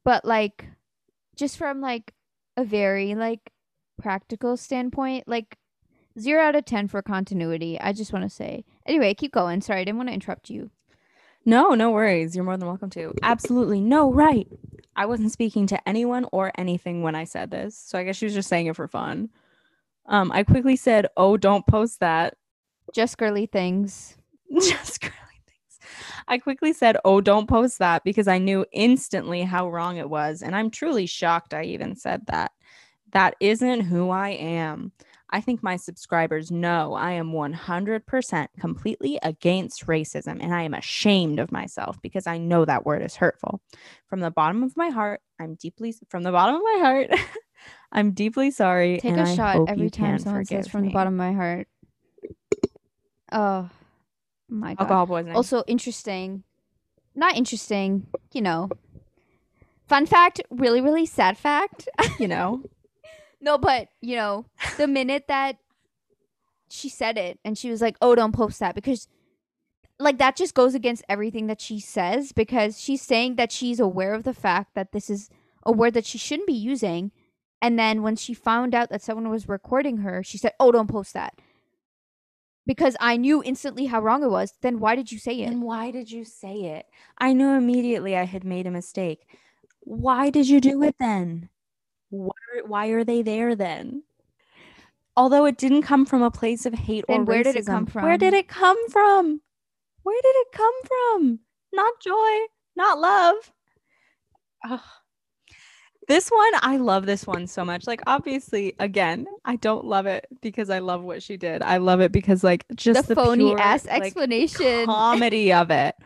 [0.04, 0.66] but like
[1.36, 2.12] just from like
[2.56, 3.50] a very like
[3.98, 5.56] practical standpoint like
[6.18, 8.64] zero out of ten for continuity i just want to say.
[8.86, 9.60] Anyway keep going.
[9.60, 10.70] Sorry i didn't want to interrupt you
[11.44, 12.34] No, no worries.
[12.34, 13.12] You're more than welcome to.
[13.22, 14.48] Absolutely no right.
[14.96, 18.26] I wasn't speaking to anyone or anything when I said this, so I guess she
[18.26, 19.28] was just saying it for fun.
[20.06, 22.36] Um, I quickly said, "Oh, don't post that."
[22.94, 24.16] just girly things
[24.60, 25.12] just girly
[25.46, 25.78] things.
[26.28, 30.42] I quickly said, "Oh, don't post that," because I knew instantly how wrong it was,
[30.42, 32.52] and I'm truly shocked I even said that.
[33.12, 34.92] That isn't who I am.
[35.34, 41.40] I think my subscribers know I am 100% completely against racism, and I am ashamed
[41.40, 43.60] of myself because I know that word is hurtful.
[44.06, 47.10] From the bottom of my heart, I'm deeply from the bottom of my heart.
[47.92, 48.98] I'm deeply sorry.
[48.98, 51.66] Take a I shot every time someone says from the bottom of my heart.
[53.32, 53.68] Oh
[54.48, 54.82] my god.
[54.82, 55.34] Alcohol poisoning.
[55.34, 56.44] Also interesting.
[57.16, 58.70] Not interesting, you know.
[59.88, 61.88] Fun fact, really, really sad fact.
[62.20, 62.62] you know,
[63.44, 64.46] no, but you know,
[64.78, 65.58] the minute that
[66.68, 69.06] she said it and she was like, Oh, don't post that because
[70.00, 74.14] like that just goes against everything that she says because she's saying that she's aware
[74.14, 75.28] of the fact that this is
[75.64, 77.12] a word that she shouldn't be using.
[77.62, 80.90] And then when she found out that someone was recording her, she said, Oh, don't
[80.90, 81.34] post that.
[82.66, 84.54] Because I knew instantly how wrong it was.
[84.62, 85.50] Then why did you say it?
[85.50, 86.86] And why did you say it?
[87.18, 89.26] I knew immediately I had made a mistake.
[89.80, 91.50] Why did you do it then?
[92.14, 92.32] Why,
[92.64, 94.04] why are they there then?
[95.16, 97.86] Although it didn't come from a place of hate or Then where did it come
[97.86, 98.04] from?
[98.04, 99.40] Where did it come from?
[100.02, 101.40] Where did it come from?
[101.72, 102.38] Not joy,
[102.76, 103.52] not love.
[104.68, 104.80] Ugh.
[106.06, 107.86] This one, I love this one so much.
[107.86, 111.62] Like, obviously, again, I don't love it because I love what she did.
[111.62, 114.84] I love it because, like, just the, the, phony pure, ass like, explanation.
[114.84, 115.94] comedy of it.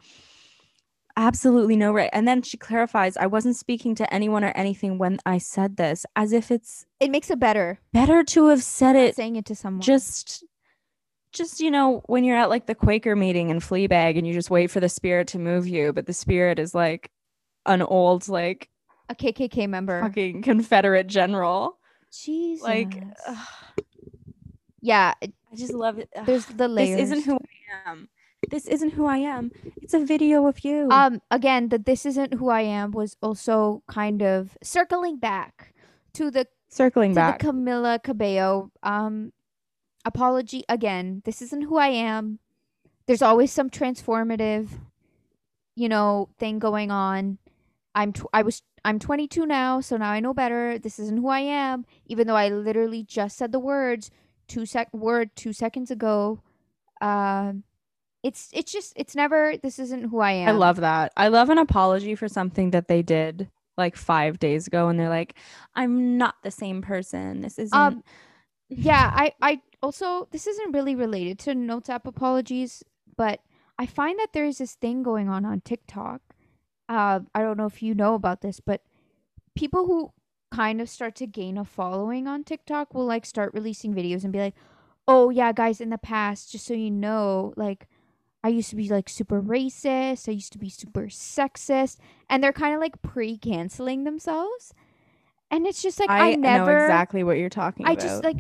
[1.19, 2.11] Absolutely no right.
[2.13, 6.07] And then she clarifies, I wasn't speaking to anyone or anything when I said this,
[6.15, 7.81] as if it's it makes it better.
[7.93, 9.81] better to have said it saying it to someone.
[9.81, 10.45] just
[11.33, 14.49] just you know when you're at like the Quaker meeting in Fleabag and you just
[14.49, 17.11] wait for the spirit to move you, but the spirit is like
[17.67, 18.71] an old like
[19.09, 20.01] a KKK member.
[20.01, 21.79] fucking Confederate general.
[22.13, 22.63] Jesus.
[22.63, 23.49] Like ugh,
[24.81, 26.11] yeah, I just love it.
[26.17, 26.27] Ugh.
[26.27, 26.97] there's the layers.
[26.97, 28.09] this isn't who I am.
[28.49, 29.51] This isn't who I am.
[29.83, 30.89] It's a video of you.
[30.91, 35.75] Um, again, the "This Isn't Who I Am" was also kind of circling back
[36.15, 37.41] to the Circling to back.
[37.41, 39.33] the Camila Cabello um
[40.05, 41.23] apology again.
[41.25, 42.39] This isn't who I am.
[43.07, 44.69] There's always some transformative,
[45.75, 47.39] you know, thing going on.
[47.95, 50.79] I'm tw- I was I'm 22 now, so now I know better.
[50.79, 54.11] This isn't who I am, even though I literally just said the words
[54.47, 56.41] two sec word two seconds ago.
[57.01, 57.65] Um,
[58.29, 60.49] it's it's just it's never this isn't who I am.
[60.49, 61.13] I love that.
[61.17, 65.09] I love an apology for something that they did like five days ago, and they're
[65.09, 65.35] like,
[65.75, 67.41] "I'm not the same person.
[67.41, 68.05] This isn't." Um,
[68.69, 72.85] yeah, I I also this isn't really related to notes app apologies,
[73.17, 73.41] but
[73.79, 76.21] I find that there is this thing going on on TikTok.
[76.87, 78.83] Uh, I don't know if you know about this, but
[79.57, 80.13] people who
[80.51, 84.35] kind of start to gain a following on TikTok will like start releasing videos and
[84.35, 84.55] be like,
[85.07, 87.89] "Oh yeah, guys, in the past, just so you know, like
[88.45, 91.99] I used to be like super racist, I used to be super sexist."
[92.29, 94.73] And they're kind of like pre-canceling themselves.
[95.51, 98.03] And it's just like I, I never know exactly what you're talking I about.
[98.03, 98.37] just like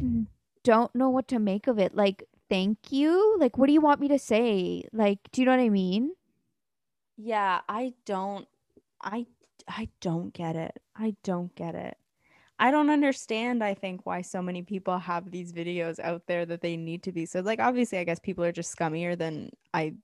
[0.62, 1.94] don't know what to make of it.
[1.94, 3.36] Like, thank you.
[3.38, 4.84] Like, what do you want me to say?
[4.92, 6.12] Like, do you know what I mean?
[7.16, 8.46] Yeah, I don't
[9.02, 9.26] I
[9.66, 10.80] I don't get it.
[10.96, 11.96] I don't get it.
[12.58, 16.60] I don't understand I think why so many people have these videos out there that
[16.60, 17.24] they need to be.
[17.26, 19.94] So like obviously I guess people are just scummier than I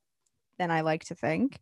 [0.58, 1.58] than I like to think.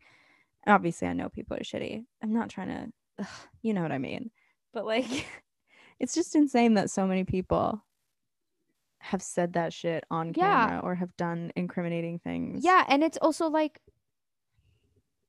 [0.64, 2.04] And obviously I know people are shitty.
[2.22, 4.30] I'm not trying to ugh, you know what I mean.
[4.72, 5.26] But like
[5.98, 7.82] it's just insane that so many people
[8.98, 10.66] have said that shit on Yeah.
[10.66, 12.64] camera or have done incriminating things.
[12.64, 13.80] Yeah, and it's also like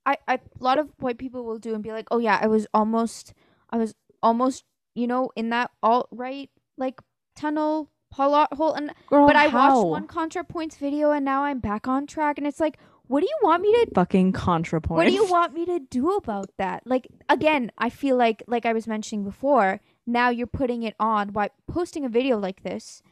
[0.06, 2.46] I, I a lot of white people will do and be like, "Oh yeah, I
[2.46, 3.32] was almost
[3.70, 7.00] I was almost, you know, in that alt right like
[7.36, 9.82] tunnel plot hole and Girl, but I how?
[9.82, 13.26] watched one ContraPoints video and now I'm back on track and it's like, what do
[13.26, 14.96] you want me to fucking contrapoint.
[14.96, 16.82] what do you want me to do about that?
[16.86, 21.30] Like again, I feel like like I was mentioning before, now you're putting it on
[21.30, 23.02] by posting a video like this.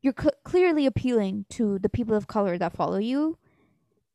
[0.00, 3.38] You're cl- clearly appealing to the people of color that follow you.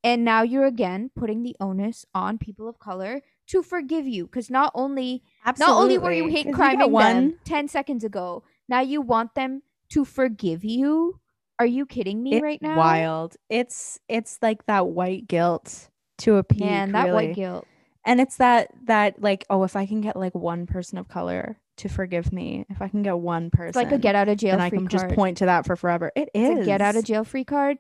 [0.04, 4.50] And now you're again putting the onus on people of color to forgive you cuz
[4.50, 8.44] not only not only were you hate hate 'Cause criming get one 10 seconds ago,
[8.70, 11.20] now you want them to forgive you?
[11.60, 12.78] Are you kidding me it's right now?
[12.78, 13.36] wild.
[13.50, 16.60] It's it's like that white guilt to a peak.
[16.60, 17.28] Man, that really.
[17.28, 17.66] white guilt.
[18.06, 21.60] and it's that that like oh if I can get like one person of color
[21.78, 24.38] to forgive me, if I can get one person, It's like a get out of
[24.38, 24.92] jail then I can card.
[24.92, 26.12] just point to that for forever.
[26.16, 27.78] It is It's a get out of jail free card.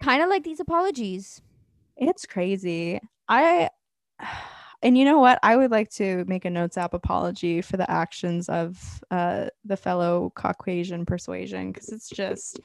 [0.00, 1.40] Kind of like these apologies.
[1.96, 3.00] It's crazy.
[3.28, 3.70] I
[4.86, 5.40] and you know what?
[5.42, 9.76] I would like to make a notes app apology for the actions of uh the
[9.76, 12.60] fellow Caucasian persuasion because it's just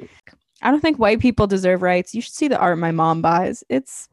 [0.62, 2.14] I don't think white people deserve rights.
[2.14, 3.64] You should see the art my mom buys.
[3.70, 4.08] It's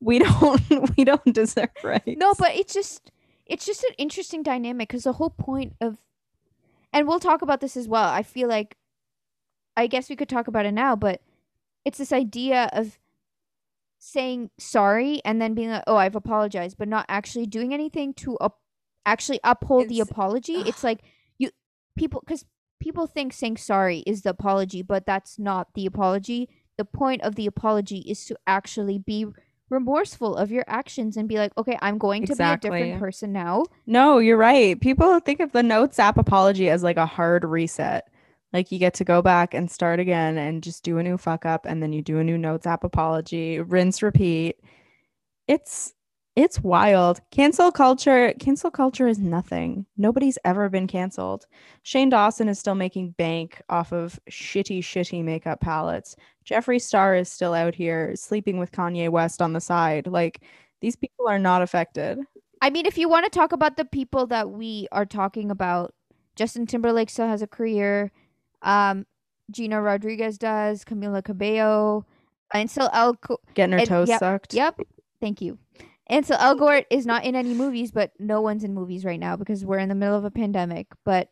[0.00, 2.16] we don't we don't deserve rights.
[2.16, 3.12] No, but it's just
[3.44, 5.98] it's just an interesting dynamic because the whole point of
[6.94, 8.08] and we'll talk about this as well.
[8.08, 8.78] I feel like
[9.76, 11.20] I guess we could talk about it now, but
[11.84, 12.98] it's this idea of
[14.04, 18.36] saying sorry and then being like, "Oh, I've apologized," but not actually doing anything to
[18.38, 18.60] up-
[19.06, 20.56] actually uphold the apology.
[20.56, 20.66] ugh.
[20.66, 21.02] It's like
[21.38, 21.50] you
[21.96, 22.44] people cuz
[22.80, 26.48] people think saying sorry is the apology, but that's not the apology.
[26.78, 29.26] The point of the apology is to actually be
[29.70, 33.32] remorseful of your actions and be like, "Okay, I'm going to be a different person
[33.32, 34.80] now." No, you're right.
[34.80, 38.08] People think of the notes app apology as like a hard reset.
[38.52, 41.46] Like you get to go back and start again and just do a new fuck
[41.46, 44.56] up and then you do a new notes app apology, rinse repeat.
[45.48, 45.94] It's
[46.34, 47.20] it's wild.
[47.30, 49.84] Cancel culture, cancel culture is nothing.
[49.98, 51.44] Nobody's ever been canceled.
[51.82, 56.16] Shane Dawson is still making bank off of shitty shitty makeup palettes.
[56.46, 60.06] Jeffree Star is still out here sleeping with Kanye West on the side.
[60.06, 60.42] Like
[60.80, 62.18] these people are not affected.
[62.62, 65.94] I mean, if you want to talk about the people that we are talking about,
[66.36, 68.10] Justin Timberlake still has a career.
[68.62, 69.06] Um,
[69.50, 70.84] Gina Rodriguez does.
[70.84, 72.06] Camila Cabello.
[72.54, 73.38] Ansel Elgort.
[73.54, 74.54] Getting her And- toes yep, sucked.
[74.54, 74.80] Yep.
[75.20, 75.58] Thank you.
[76.08, 79.36] And Ansel Elgort is not in any movies, but no one's in movies right now
[79.36, 80.88] because we're in the middle of a pandemic.
[81.04, 81.30] But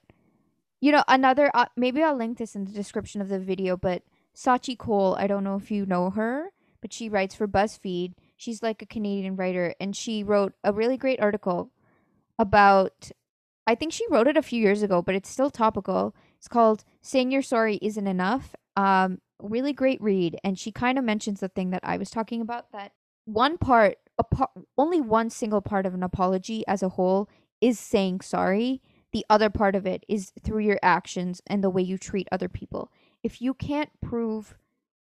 [0.81, 3.77] you know, another uh, maybe I'll link this in the description of the video.
[3.77, 4.03] But
[4.35, 6.47] Scaachi Koul, I don't know if you know her,
[6.81, 8.14] but she writes for BuzzFeed.
[8.37, 11.71] She's like a Canadian writer, and she wrote a really great article
[12.38, 13.11] about.
[13.66, 16.14] I think she wrote it a few years ago, but it's still topical.
[16.38, 21.05] It's called "Saying You're Sorry Isn't Enough." Um, really great read, and she kind of
[21.05, 22.71] mentions the thing that I was talking about.
[22.73, 22.93] That
[23.25, 27.29] one part, a part, only one single part of an apology as a whole
[27.61, 28.81] is saying sorry.
[29.13, 32.49] The other part of it is through your actions and the way you treat other
[32.49, 32.93] people.
[33.25, 34.57] If you can't prove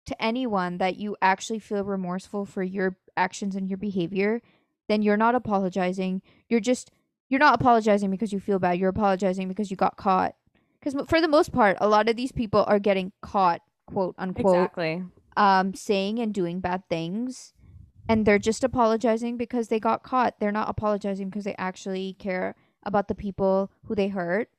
[0.07, 4.41] to anyone that you actually feel remorseful for your actions and your behavior,
[4.89, 6.23] then you're not apologizing.
[6.49, 6.91] You're just
[7.29, 8.79] you're not apologizing because you feel bad.
[8.79, 10.35] You're apologizing because you got caught.
[10.83, 14.57] Because for the most part, a lot of these people are getting caught, quote unquote,
[14.57, 15.05] Exactly.
[15.37, 17.53] um, saying and doing bad things,
[18.09, 20.41] and they're just apologizing because they got caught.
[20.41, 24.51] They're not apologizing because they actually care about the people who they hurt.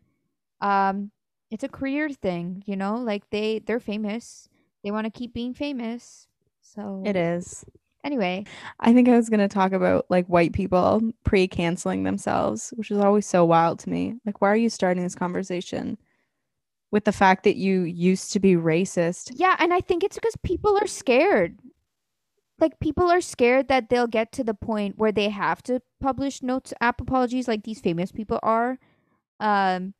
[0.61, 1.11] Um,
[1.51, 2.95] it's a career thing, you know.
[2.95, 4.47] Like they they're famous.
[4.82, 6.28] They want to keep being famous.
[6.61, 7.65] So It is.
[8.05, 8.45] Anyway,
[8.80, 12.91] I think I was going to talk about like white people pre canceling themselves, which
[12.91, 14.15] is always so wild to me.
[14.26, 15.97] Like, why are you starting this conversation
[16.94, 19.32] with the fact that you used to be racist?
[19.36, 21.58] yeah, and I think it's because people are scared.
[22.60, 26.41] Like people are scared that they'll get to the point where they have to publish
[26.44, 28.78] notes app apologies like these famous people are.
[29.39, 29.96] Um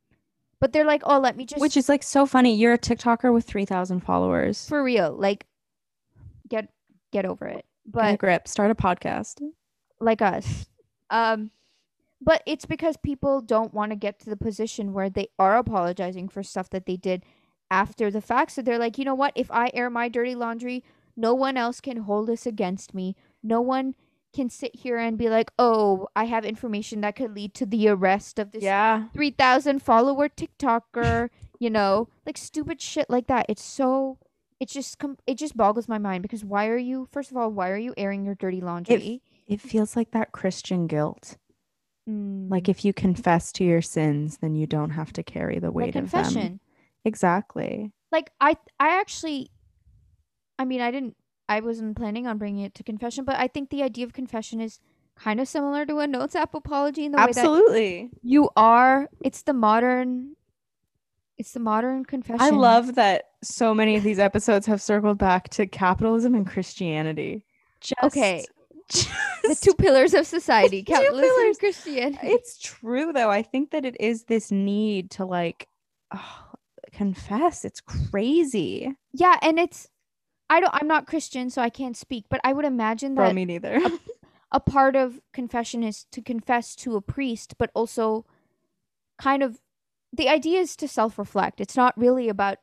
[0.60, 2.54] but they're like, "Oh, let me just Which is like so funny.
[2.54, 4.66] You're a TikToker with 3,000 followers.
[4.68, 5.44] for real, like
[6.48, 6.68] get
[7.12, 9.42] get over it." Get a But grip, start a podcast.
[10.00, 10.66] like us.
[11.10, 11.50] Um
[12.24, 16.28] but it's because people don't want to get to the position where they are apologizing
[16.28, 17.22] for stuff that they did
[17.70, 18.52] after the fact.
[18.52, 19.32] So they're like, you know what?
[19.34, 20.82] If I air my dirty laundry,
[21.16, 23.14] no one else can hold this against me.
[23.42, 23.94] No one
[24.34, 27.88] can sit here and be like, oh, I have information that could lead to the
[27.88, 29.04] arrest of this Yeah.
[29.12, 31.28] 3,000 follower TikToker,
[31.60, 33.46] you know, like stupid shit like that.
[33.48, 34.18] It's so,
[34.58, 37.50] it just, com- it just boggles my mind because why are you, first of all,
[37.50, 39.22] why are you airing your dirty laundry?
[39.46, 41.36] It feels like that Christian guilt.
[42.08, 42.50] Mm.
[42.50, 45.74] Like if you confess to your sins, then you don't have to carry the like
[45.74, 46.22] weight of them.
[46.22, 46.60] confession.
[47.04, 47.92] Exactly.
[48.12, 49.50] Like I I actually
[50.58, 51.16] I mean I didn't
[51.48, 54.60] I wasn't planning on bringing it to confession, but I think the idea of confession
[54.60, 54.80] is
[55.16, 58.10] kind of similar to a notes app apology in the way that Absolutely.
[58.22, 60.34] you are it's the modern
[61.36, 62.40] it's the modern confession.
[62.40, 67.44] I love that so many of these episodes have circled back to capitalism and Christianity.
[67.80, 68.44] Just, Okay.
[68.88, 69.08] Just-
[69.42, 71.26] the two pillars of society, pillars.
[71.38, 72.26] and Christianity.
[72.28, 73.30] it's true though.
[73.30, 75.68] I think that it is this need to like
[76.14, 76.46] oh,
[76.92, 77.64] confess.
[77.64, 78.94] It's crazy.
[79.12, 79.88] yeah, and it's
[80.50, 83.34] I don't I'm not Christian so I can't speak, but I would imagine Bro, that
[83.34, 83.80] me neither.
[84.52, 88.24] a part of confession is to confess to a priest, but also
[89.18, 89.60] kind of
[90.12, 91.60] the idea is to self reflect.
[91.60, 92.58] It's not really about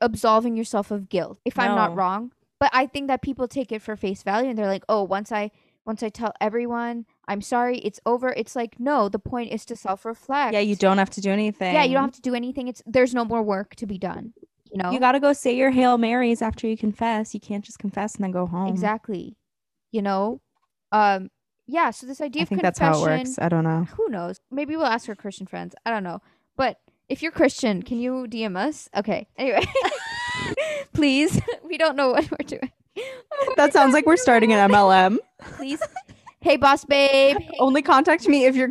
[0.00, 2.32] absolving yourself of guilt, if I'm not wrong.
[2.60, 5.32] But I think that people take it for face value and they're like, oh, once
[5.32, 5.50] I
[5.86, 8.34] once I tell everyone I'm sorry, it's over.
[8.36, 10.52] It's like, no, the point is to self reflect.
[10.52, 11.74] yeah, you don't have to do anything.
[11.74, 12.68] Yeah, you don't have to do anything.
[12.68, 14.34] It's there's no more work to be done.
[14.70, 14.90] You know?
[14.90, 17.34] You got to go say your Hail Marys after you confess.
[17.34, 18.68] You can't just confess and then go home.
[18.68, 19.36] exactly.
[19.90, 20.40] You know?
[20.92, 21.30] Um
[21.66, 23.38] yeah, so this idea I of think confession that's how it works.
[23.38, 23.86] I don't know.
[23.96, 24.40] who knows?
[24.50, 25.76] Maybe we'll ask our Christian friends.
[25.86, 26.20] I don't know.
[26.56, 28.88] But if you're Christian, can you DM us?
[28.96, 29.28] Okay.
[29.36, 29.64] Anyway,
[30.92, 31.40] please.
[31.64, 32.70] We don't know what we're doing.
[33.46, 35.18] What That sounds like we're starting an MLM.
[35.56, 35.80] Please.
[36.40, 37.36] Hey, boss babe.
[37.38, 38.70] Hey, Only contact me if you're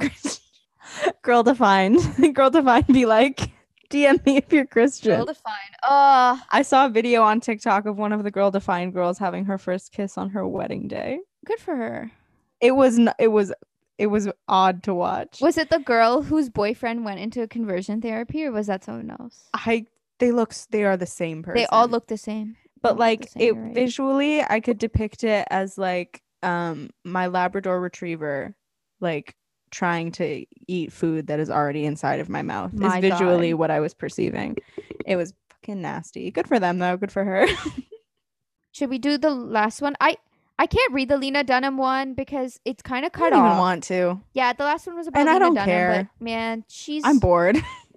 [1.22, 2.00] Girl defined.
[2.36, 3.52] Girl defined be like,
[3.90, 5.16] DM me if you're Christian.
[5.16, 5.76] girl defined.
[5.84, 9.46] Uh, I saw a video on TikTok of one of the girl defined girls having
[9.46, 11.20] her first kiss on her wedding day.
[11.46, 12.12] good for her.
[12.60, 13.54] It was n- it was
[13.98, 15.40] it was odd to watch.
[15.42, 19.48] Was it the girl whose boyfriend went into conversion therapy, or was that someone else?
[19.54, 19.86] I
[20.20, 21.56] they look they are the same person.
[21.56, 22.56] They all look the same.
[22.82, 23.74] but all look the like same, it right.
[23.74, 28.56] visually I could depict it as like um my Labrador retriever
[29.02, 29.36] like
[29.72, 33.60] trying to eat food that is already inside of my mouth My is visually God.
[33.60, 34.58] what I was perceiving.
[35.06, 36.32] It was fucking nasty.
[36.32, 36.98] Good for them though.
[36.98, 37.46] Good for her.
[38.72, 39.96] Should we do the last one?
[40.00, 40.18] I
[40.58, 43.58] I can't read the Lena Dunham one because it's kind of cut I don't even
[43.58, 44.22] want to.
[44.34, 46.10] Yeah, the last one was about And I Lena don't Dunham, care.
[46.20, 47.58] but man, she's I'm bored.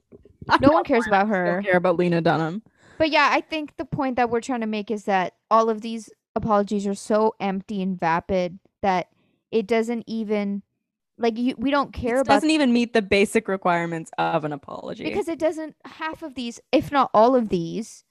[0.60, 1.54] No one cares about her.
[1.56, 2.62] Don't care about Lena Dunham.
[2.98, 5.80] But yeah, I think the point that we're trying to make is that all of
[5.80, 9.08] these apologies are so empty and vapid that
[9.50, 10.62] it doesn't even
[11.18, 14.44] like you we don't care about It about doesn't even meet the basic requirements of
[14.44, 15.04] an apology.
[15.04, 18.04] because it doesn't half of these, if not all of these,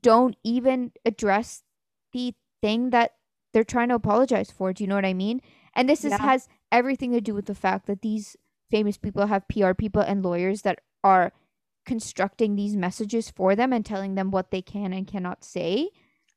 [0.00, 1.62] don't even address
[2.12, 3.14] the thing that
[3.52, 4.72] they're trying to apologize for.
[4.72, 5.40] Do you know what I mean?
[5.74, 6.18] And this is Yeah.
[6.18, 8.36] has everything to do with the fact that these
[8.70, 11.32] famous people have PR people and lawyers that are
[11.86, 15.88] constructing these messages for them and telling them what they can and cannot say.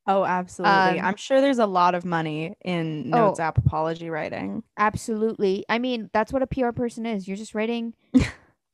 [0.08, 1.00] oh, absolutely.
[1.00, 3.28] Um, I'm sure there's a lot of money in Oh.
[3.28, 4.64] Notes app apology writing.
[4.78, 5.66] Absolutely.
[5.70, 7.28] I mean, that's what a PR person is.
[7.28, 7.93] You're just writing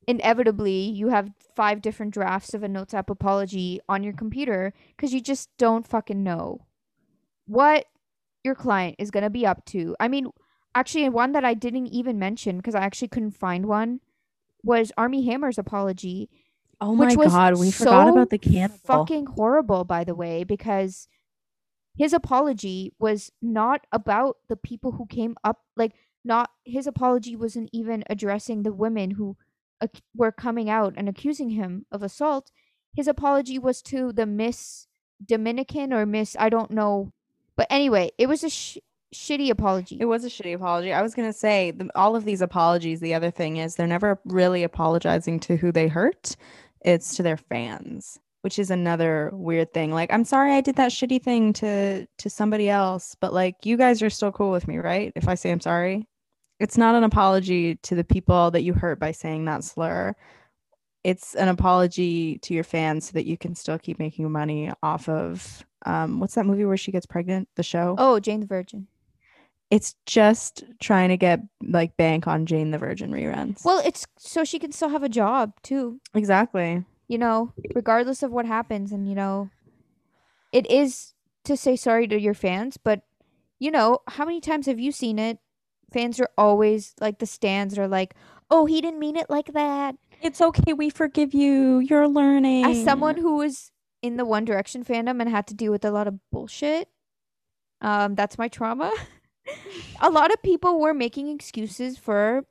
[0.08, 5.12] inevitably you have five different drafts of a notes app apology on your computer because
[5.12, 6.60] you just don't fucking know
[7.46, 7.86] what
[8.44, 9.96] your client is going to be up to.
[9.98, 10.28] I mean,
[10.74, 14.00] actually one that I didn't even mention because I actually couldn't find one
[14.62, 16.30] was Armie Hammer's apology.
[16.80, 18.78] Oh Which my was god, we forgot about the cannibal.
[18.84, 21.08] Fucking horrible by the way because
[21.96, 25.92] his apology was not about the people who came up like
[26.24, 29.36] not his apology wasn't even addressing the women who
[29.82, 32.50] ac- were coming out and accusing him of assault
[32.94, 34.86] his apology was to the miss
[35.24, 37.12] dominican or miss i don't know
[37.56, 38.76] but anyway it was a sh-
[39.14, 40.92] shitty apology It was a shitty apology.
[40.92, 43.00] I was gonna say the, all of these apologies.
[43.00, 46.36] The other thing is they're never really apologizing to who they hurt.
[46.82, 49.92] It's to their fans, which is another weird thing.
[49.92, 53.76] Like, I'm sorry I did that shitty thing to to somebody else, but like you
[53.76, 55.12] guys are still cool with me, right?
[55.16, 56.06] If I say I'm sorry.
[56.58, 60.14] It's not an apology to the people that you hurt by saying that slur.
[61.04, 65.08] It's an apology to your fans so that you can still keep making money off
[65.08, 67.48] of um what's that movie where she gets pregnant?
[67.56, 67.94] The show?
[67.98, 68.86] Oh, Jane the Virgin.
[69.70, 73.64] It's just trying to get like bank on Jane the Virgin reruns.
[73.64, 76.00] Well, it's so she can still have a job too.
[76.14, 76.84] exactly.
[77.08, 79.50] You know, regardless of what happens, and you know,
[80.52, 81.14] it is
[81.44, 83.02] to say sorry to your fans, but
[83.58, 85.38] you know, how many times have you seen it?
[85.92, 88.14] Fans are always like the stands are like,
[88.50, 90.72] "Oh, he didn't mean it like that." It's okay.
[90.72, 91.78] We forgive you.
[91.78, 92.64] You're learning.
[92.64, 93.70] As someone who was
[94.02, 96.88] in the One Direction fandom and had to deal with a lot of bullshit,
[97.80, 98.92] um, that's my trauma.
[100.00, 102.44] a lot of people were making excuses for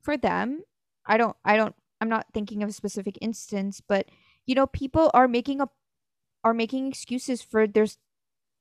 [0.00, 0.62] for them.
[1.06, 4.08] I don't I don't I'm not thinking of a specific instance, but
[4.46, 5.68] you know, people are making a
[6.44, 7.86] are making excuses for their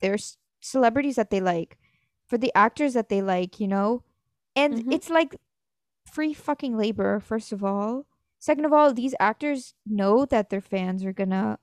[0.01, 0.17] their
[0.61, 1.77] celebrities that they like,
[2.27, 4.03] for the actors that they like, you know?
[4.55, 4.93] And Mhm.
[4.93, 5.35] it's like
[6.07, 8.07] free fucking labor, first of all.
[8.39, 11.59] Second of all, these actors know that their fans are gonna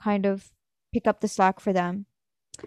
[0.00, 0.52] kind of
[0.94, 2.06] pick up the slack for them.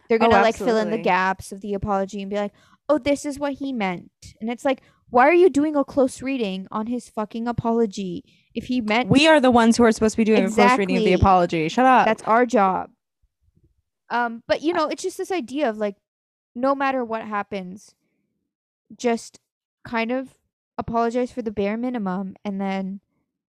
[0.09, 2.53] They're Oh, gonna like fill in the gaps of the apology and be like,
[2.89, 6.21] "Oh, this is what he meant," and it's like, why are you doing a close
[6.21, 8.23] reading on his fucking apology
[8.55, 10.77] if he meant We are the ones who are supposed to be doing a close
[10.77, 11.67] reading of the apology.
[11.67, 12.05] Shut up.
[12.05, 12.89] that's our job?
[14.09, 15.95] Um, but you know, it's just this idea of like,
[16.55, 17.93] no matter what happens,
[18.97, 19.39] just
[19.85, 20.29] kind of
[20.77, 22.99] apologize for the bare minimum and then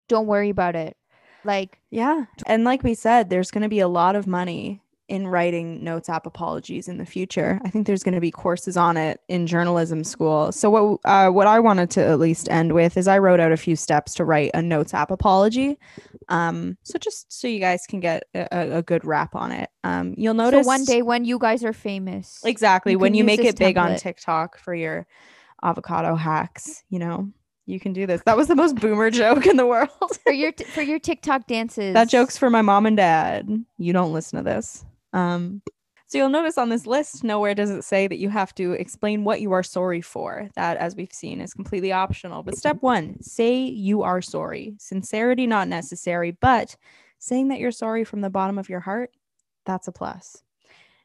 [0.08, 0.96] don't worry about it.
[1.44, 2.26] Like, yeah.
[2.46, 6.08] And like we said, there's going to be a lot of money in writing notes
[6.08, 7.60] app apologies in the future.
[7.66, 10.54] I think there's going to be courses on it in journalism school.
[10.54, 13.52] So what uh, what I wanted to at least end with is I wrote out
[13.52, 15.78] a few steps to write a notes app apology.
[16.30, 19.70] Um, so just so you guys can get a, a- good wrap on it.
[19.84, 22.94] Um, you'll notice so one day when you guys are famous, Exactly.
[22.94, 23.98] You when you make it big on.
[23.98, 25.08] TikTok for your
[25.62, 27.30] avocado hacks, you know,
[27.66, 28.22] you can do this.
[28.26, 29.90] That was the most boomer joke in the world.
[30.24, 33.50] for your t- for your TikTok dances, that joke's for my mom and dad.
[33.78, 34.86] You don't listen to this.
[35.14, 35.62] Um
[36.08, 39.24] so you'll notice on this list nowhere does it say that you have to explain
[39.24, 40.50] what you are sorry for.
[40.56, 42.44] That as we've seen is completely optional.
[42.44, 44.76] But step 1, say you are sorry.
[44.78, 46.76] Sincerity not necessary, but
[47.18, 49.12] saying that you're sorry from the bottom of your heart,
[49.66, 50.44] that's a plus.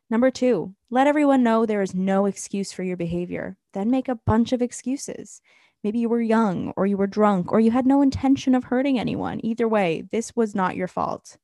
[0.08, 3.56] Number two, let everyone know there is no excuse for your behavior.
[3.74, 5.40] Then make a bunch of excuses.
[5.82, 8.98] Maybe you were young, or you were drunk, or you had no intention of hurting
[8.98, 9.40] anyone.
[9.44, 11.36] Either way, this was not your fault.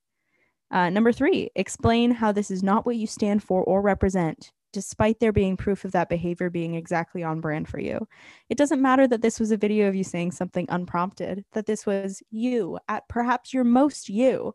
[0.72, 5.20] Uh, number three, explain how this is not what you stand for or represent, despite
[5.20, 8.08] there being proof of that behavior being exactly on brand for you.
[8.48, 11.84] It doesn't matter that this was a video of you saying something unprompted, that this
[11.84, 14.54] was you at perhaps your most you.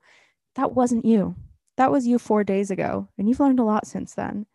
[0.55, 1.36] That wasn't you.
[1.78, 4.47] That was you four days ago, and you've learned a lot since then.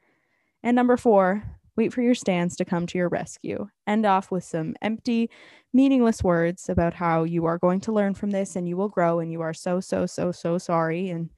[0.64, 1.44] And number four,
[1.76, 3.68] wait for your stands to come to your rescue.
[3.86, 5.30] End off with some empty,
[5.72, 9.20] meaningless words about how you are going to learn from this and you will grow
[9.20, 11.08] and you are so, so, so, so sorry.
[11.08, 11.30] And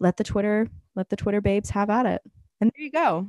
[0.00, 2.22] let the Twitter, let the Twitter babes have at it.
[2.60, 3.28] And there you go.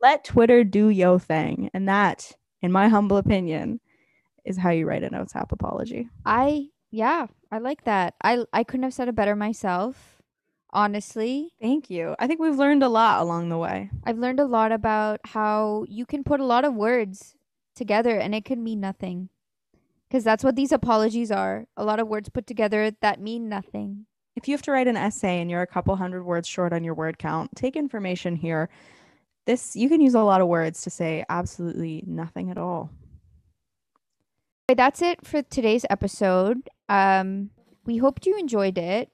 [0.00, 1.70] Let Twitter do yo thing.
[1.74, 2.32] And that,
[2.62, 3.80] in my humble opinion,
[4.44, 6.08] is how you write a notes app apology.
[6.24, 8.14] I yeah, I like that.
[8.22, 10.22] I I couldn't have said it better myself.
[10.70, 12.14] Honestly, Thank you.
[12.18, 13.90] I think we've learned a lot along the way.
[14.04, 17.34] I've learned a lot about how you can put a lot of words
[17.74, 19.30] together and it could mean nothing.
[20.10, 21.66] Cuz that's what these apologies are.
[21.76, 24.06] A lot of words put together that mean nothing.
[24.38, 26.84] If you have to write an essay and you're a couple hundred words short on
[26.84, 28.68] your word count, take information here.
[29.46, 32.88] This you can use a lot of words to say absolutely nothing at all.
[34.70, 36.70] Okay, That's it for today's episode.
[36.88, 37.50] Um
[37.84, 39.10] we hoped you enjoyed it.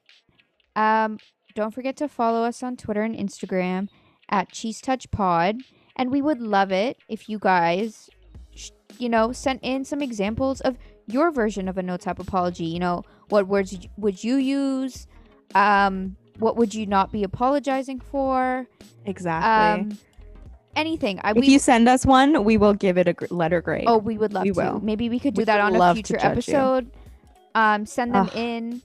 [0.76, 1.18] Um
[1.54, 3.88] don't forget to follow us on Twitter and Instagram
[4.28, 5.56] at Cheese Touch Pod,
[5.96, 8.10] and we would love it if you guys,
[8.54, 12.66] sh- you know, sent in some examples of your version of a notes app apology.
[12.66, 15.06] You know, what words would you use?
[15.54, 18.66] Um, what would you not be apologizing for?
[19.04, 19.82] Exactly.
[19.82, 19.98] Um,
[20.76, 21.20] anything.
[21.22, 23.84] I if we you send us one, we will give it a gr- letter grade.
[23.86, 24.56] oh, we would love we to.
[24.56, 24.80] will.
[24.80, 26.30] Maybe we could do We that on a future judge you.
[26.30, 26.90] episode.
[27.54, 28.36] Um, send them Ugh.
[28.36, 28.82] in.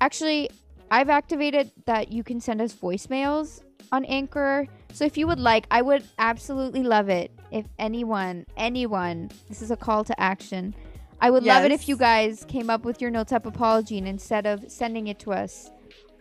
[0.00, 0.50] Actually,
[0.90, 4.68] I've activated that you can send us voicemails on Anchor.
[4.92, 9.70] So if you would like, I would absolutely love it if anyone, anyone, this is
[9.70, 10.74] a call to action.
[11.20, 14.06] I would love it if you guys came up with your notes app apology and
[14.06, 15.70] instead of sending it to us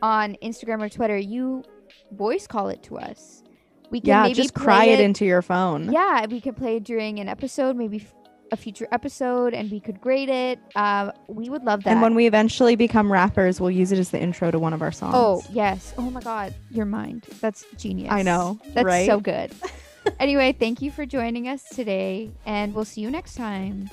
[0.02, 1.64] on Instagram or Twitter, you
[2.12, 3.44] voice call it to us.
[3.90, 5.92] We can yeah, maybe just cry it into your phone.
[5.92, 8.14] yeah, we could play it during an episode, maybe f-
[8.54, 11.92] a future episode and we could grade it, uh, we would love that.
[11.92, 14.82] And when we eventually become rappers, we'll use it as the intro to one of
[14.82, 15.14] our songs.
[15.16, 17.26] oh yes, oh my God, your mind.
[17.40, 18.12] That's genius.
[18.12, 19.06] I know, That's right?
[19.06, 19.54] so good.
[20.20, 23.90] anyway, thank you for joining us today, and we'll see you next time.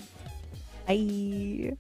[0.86, 1.76] Bye.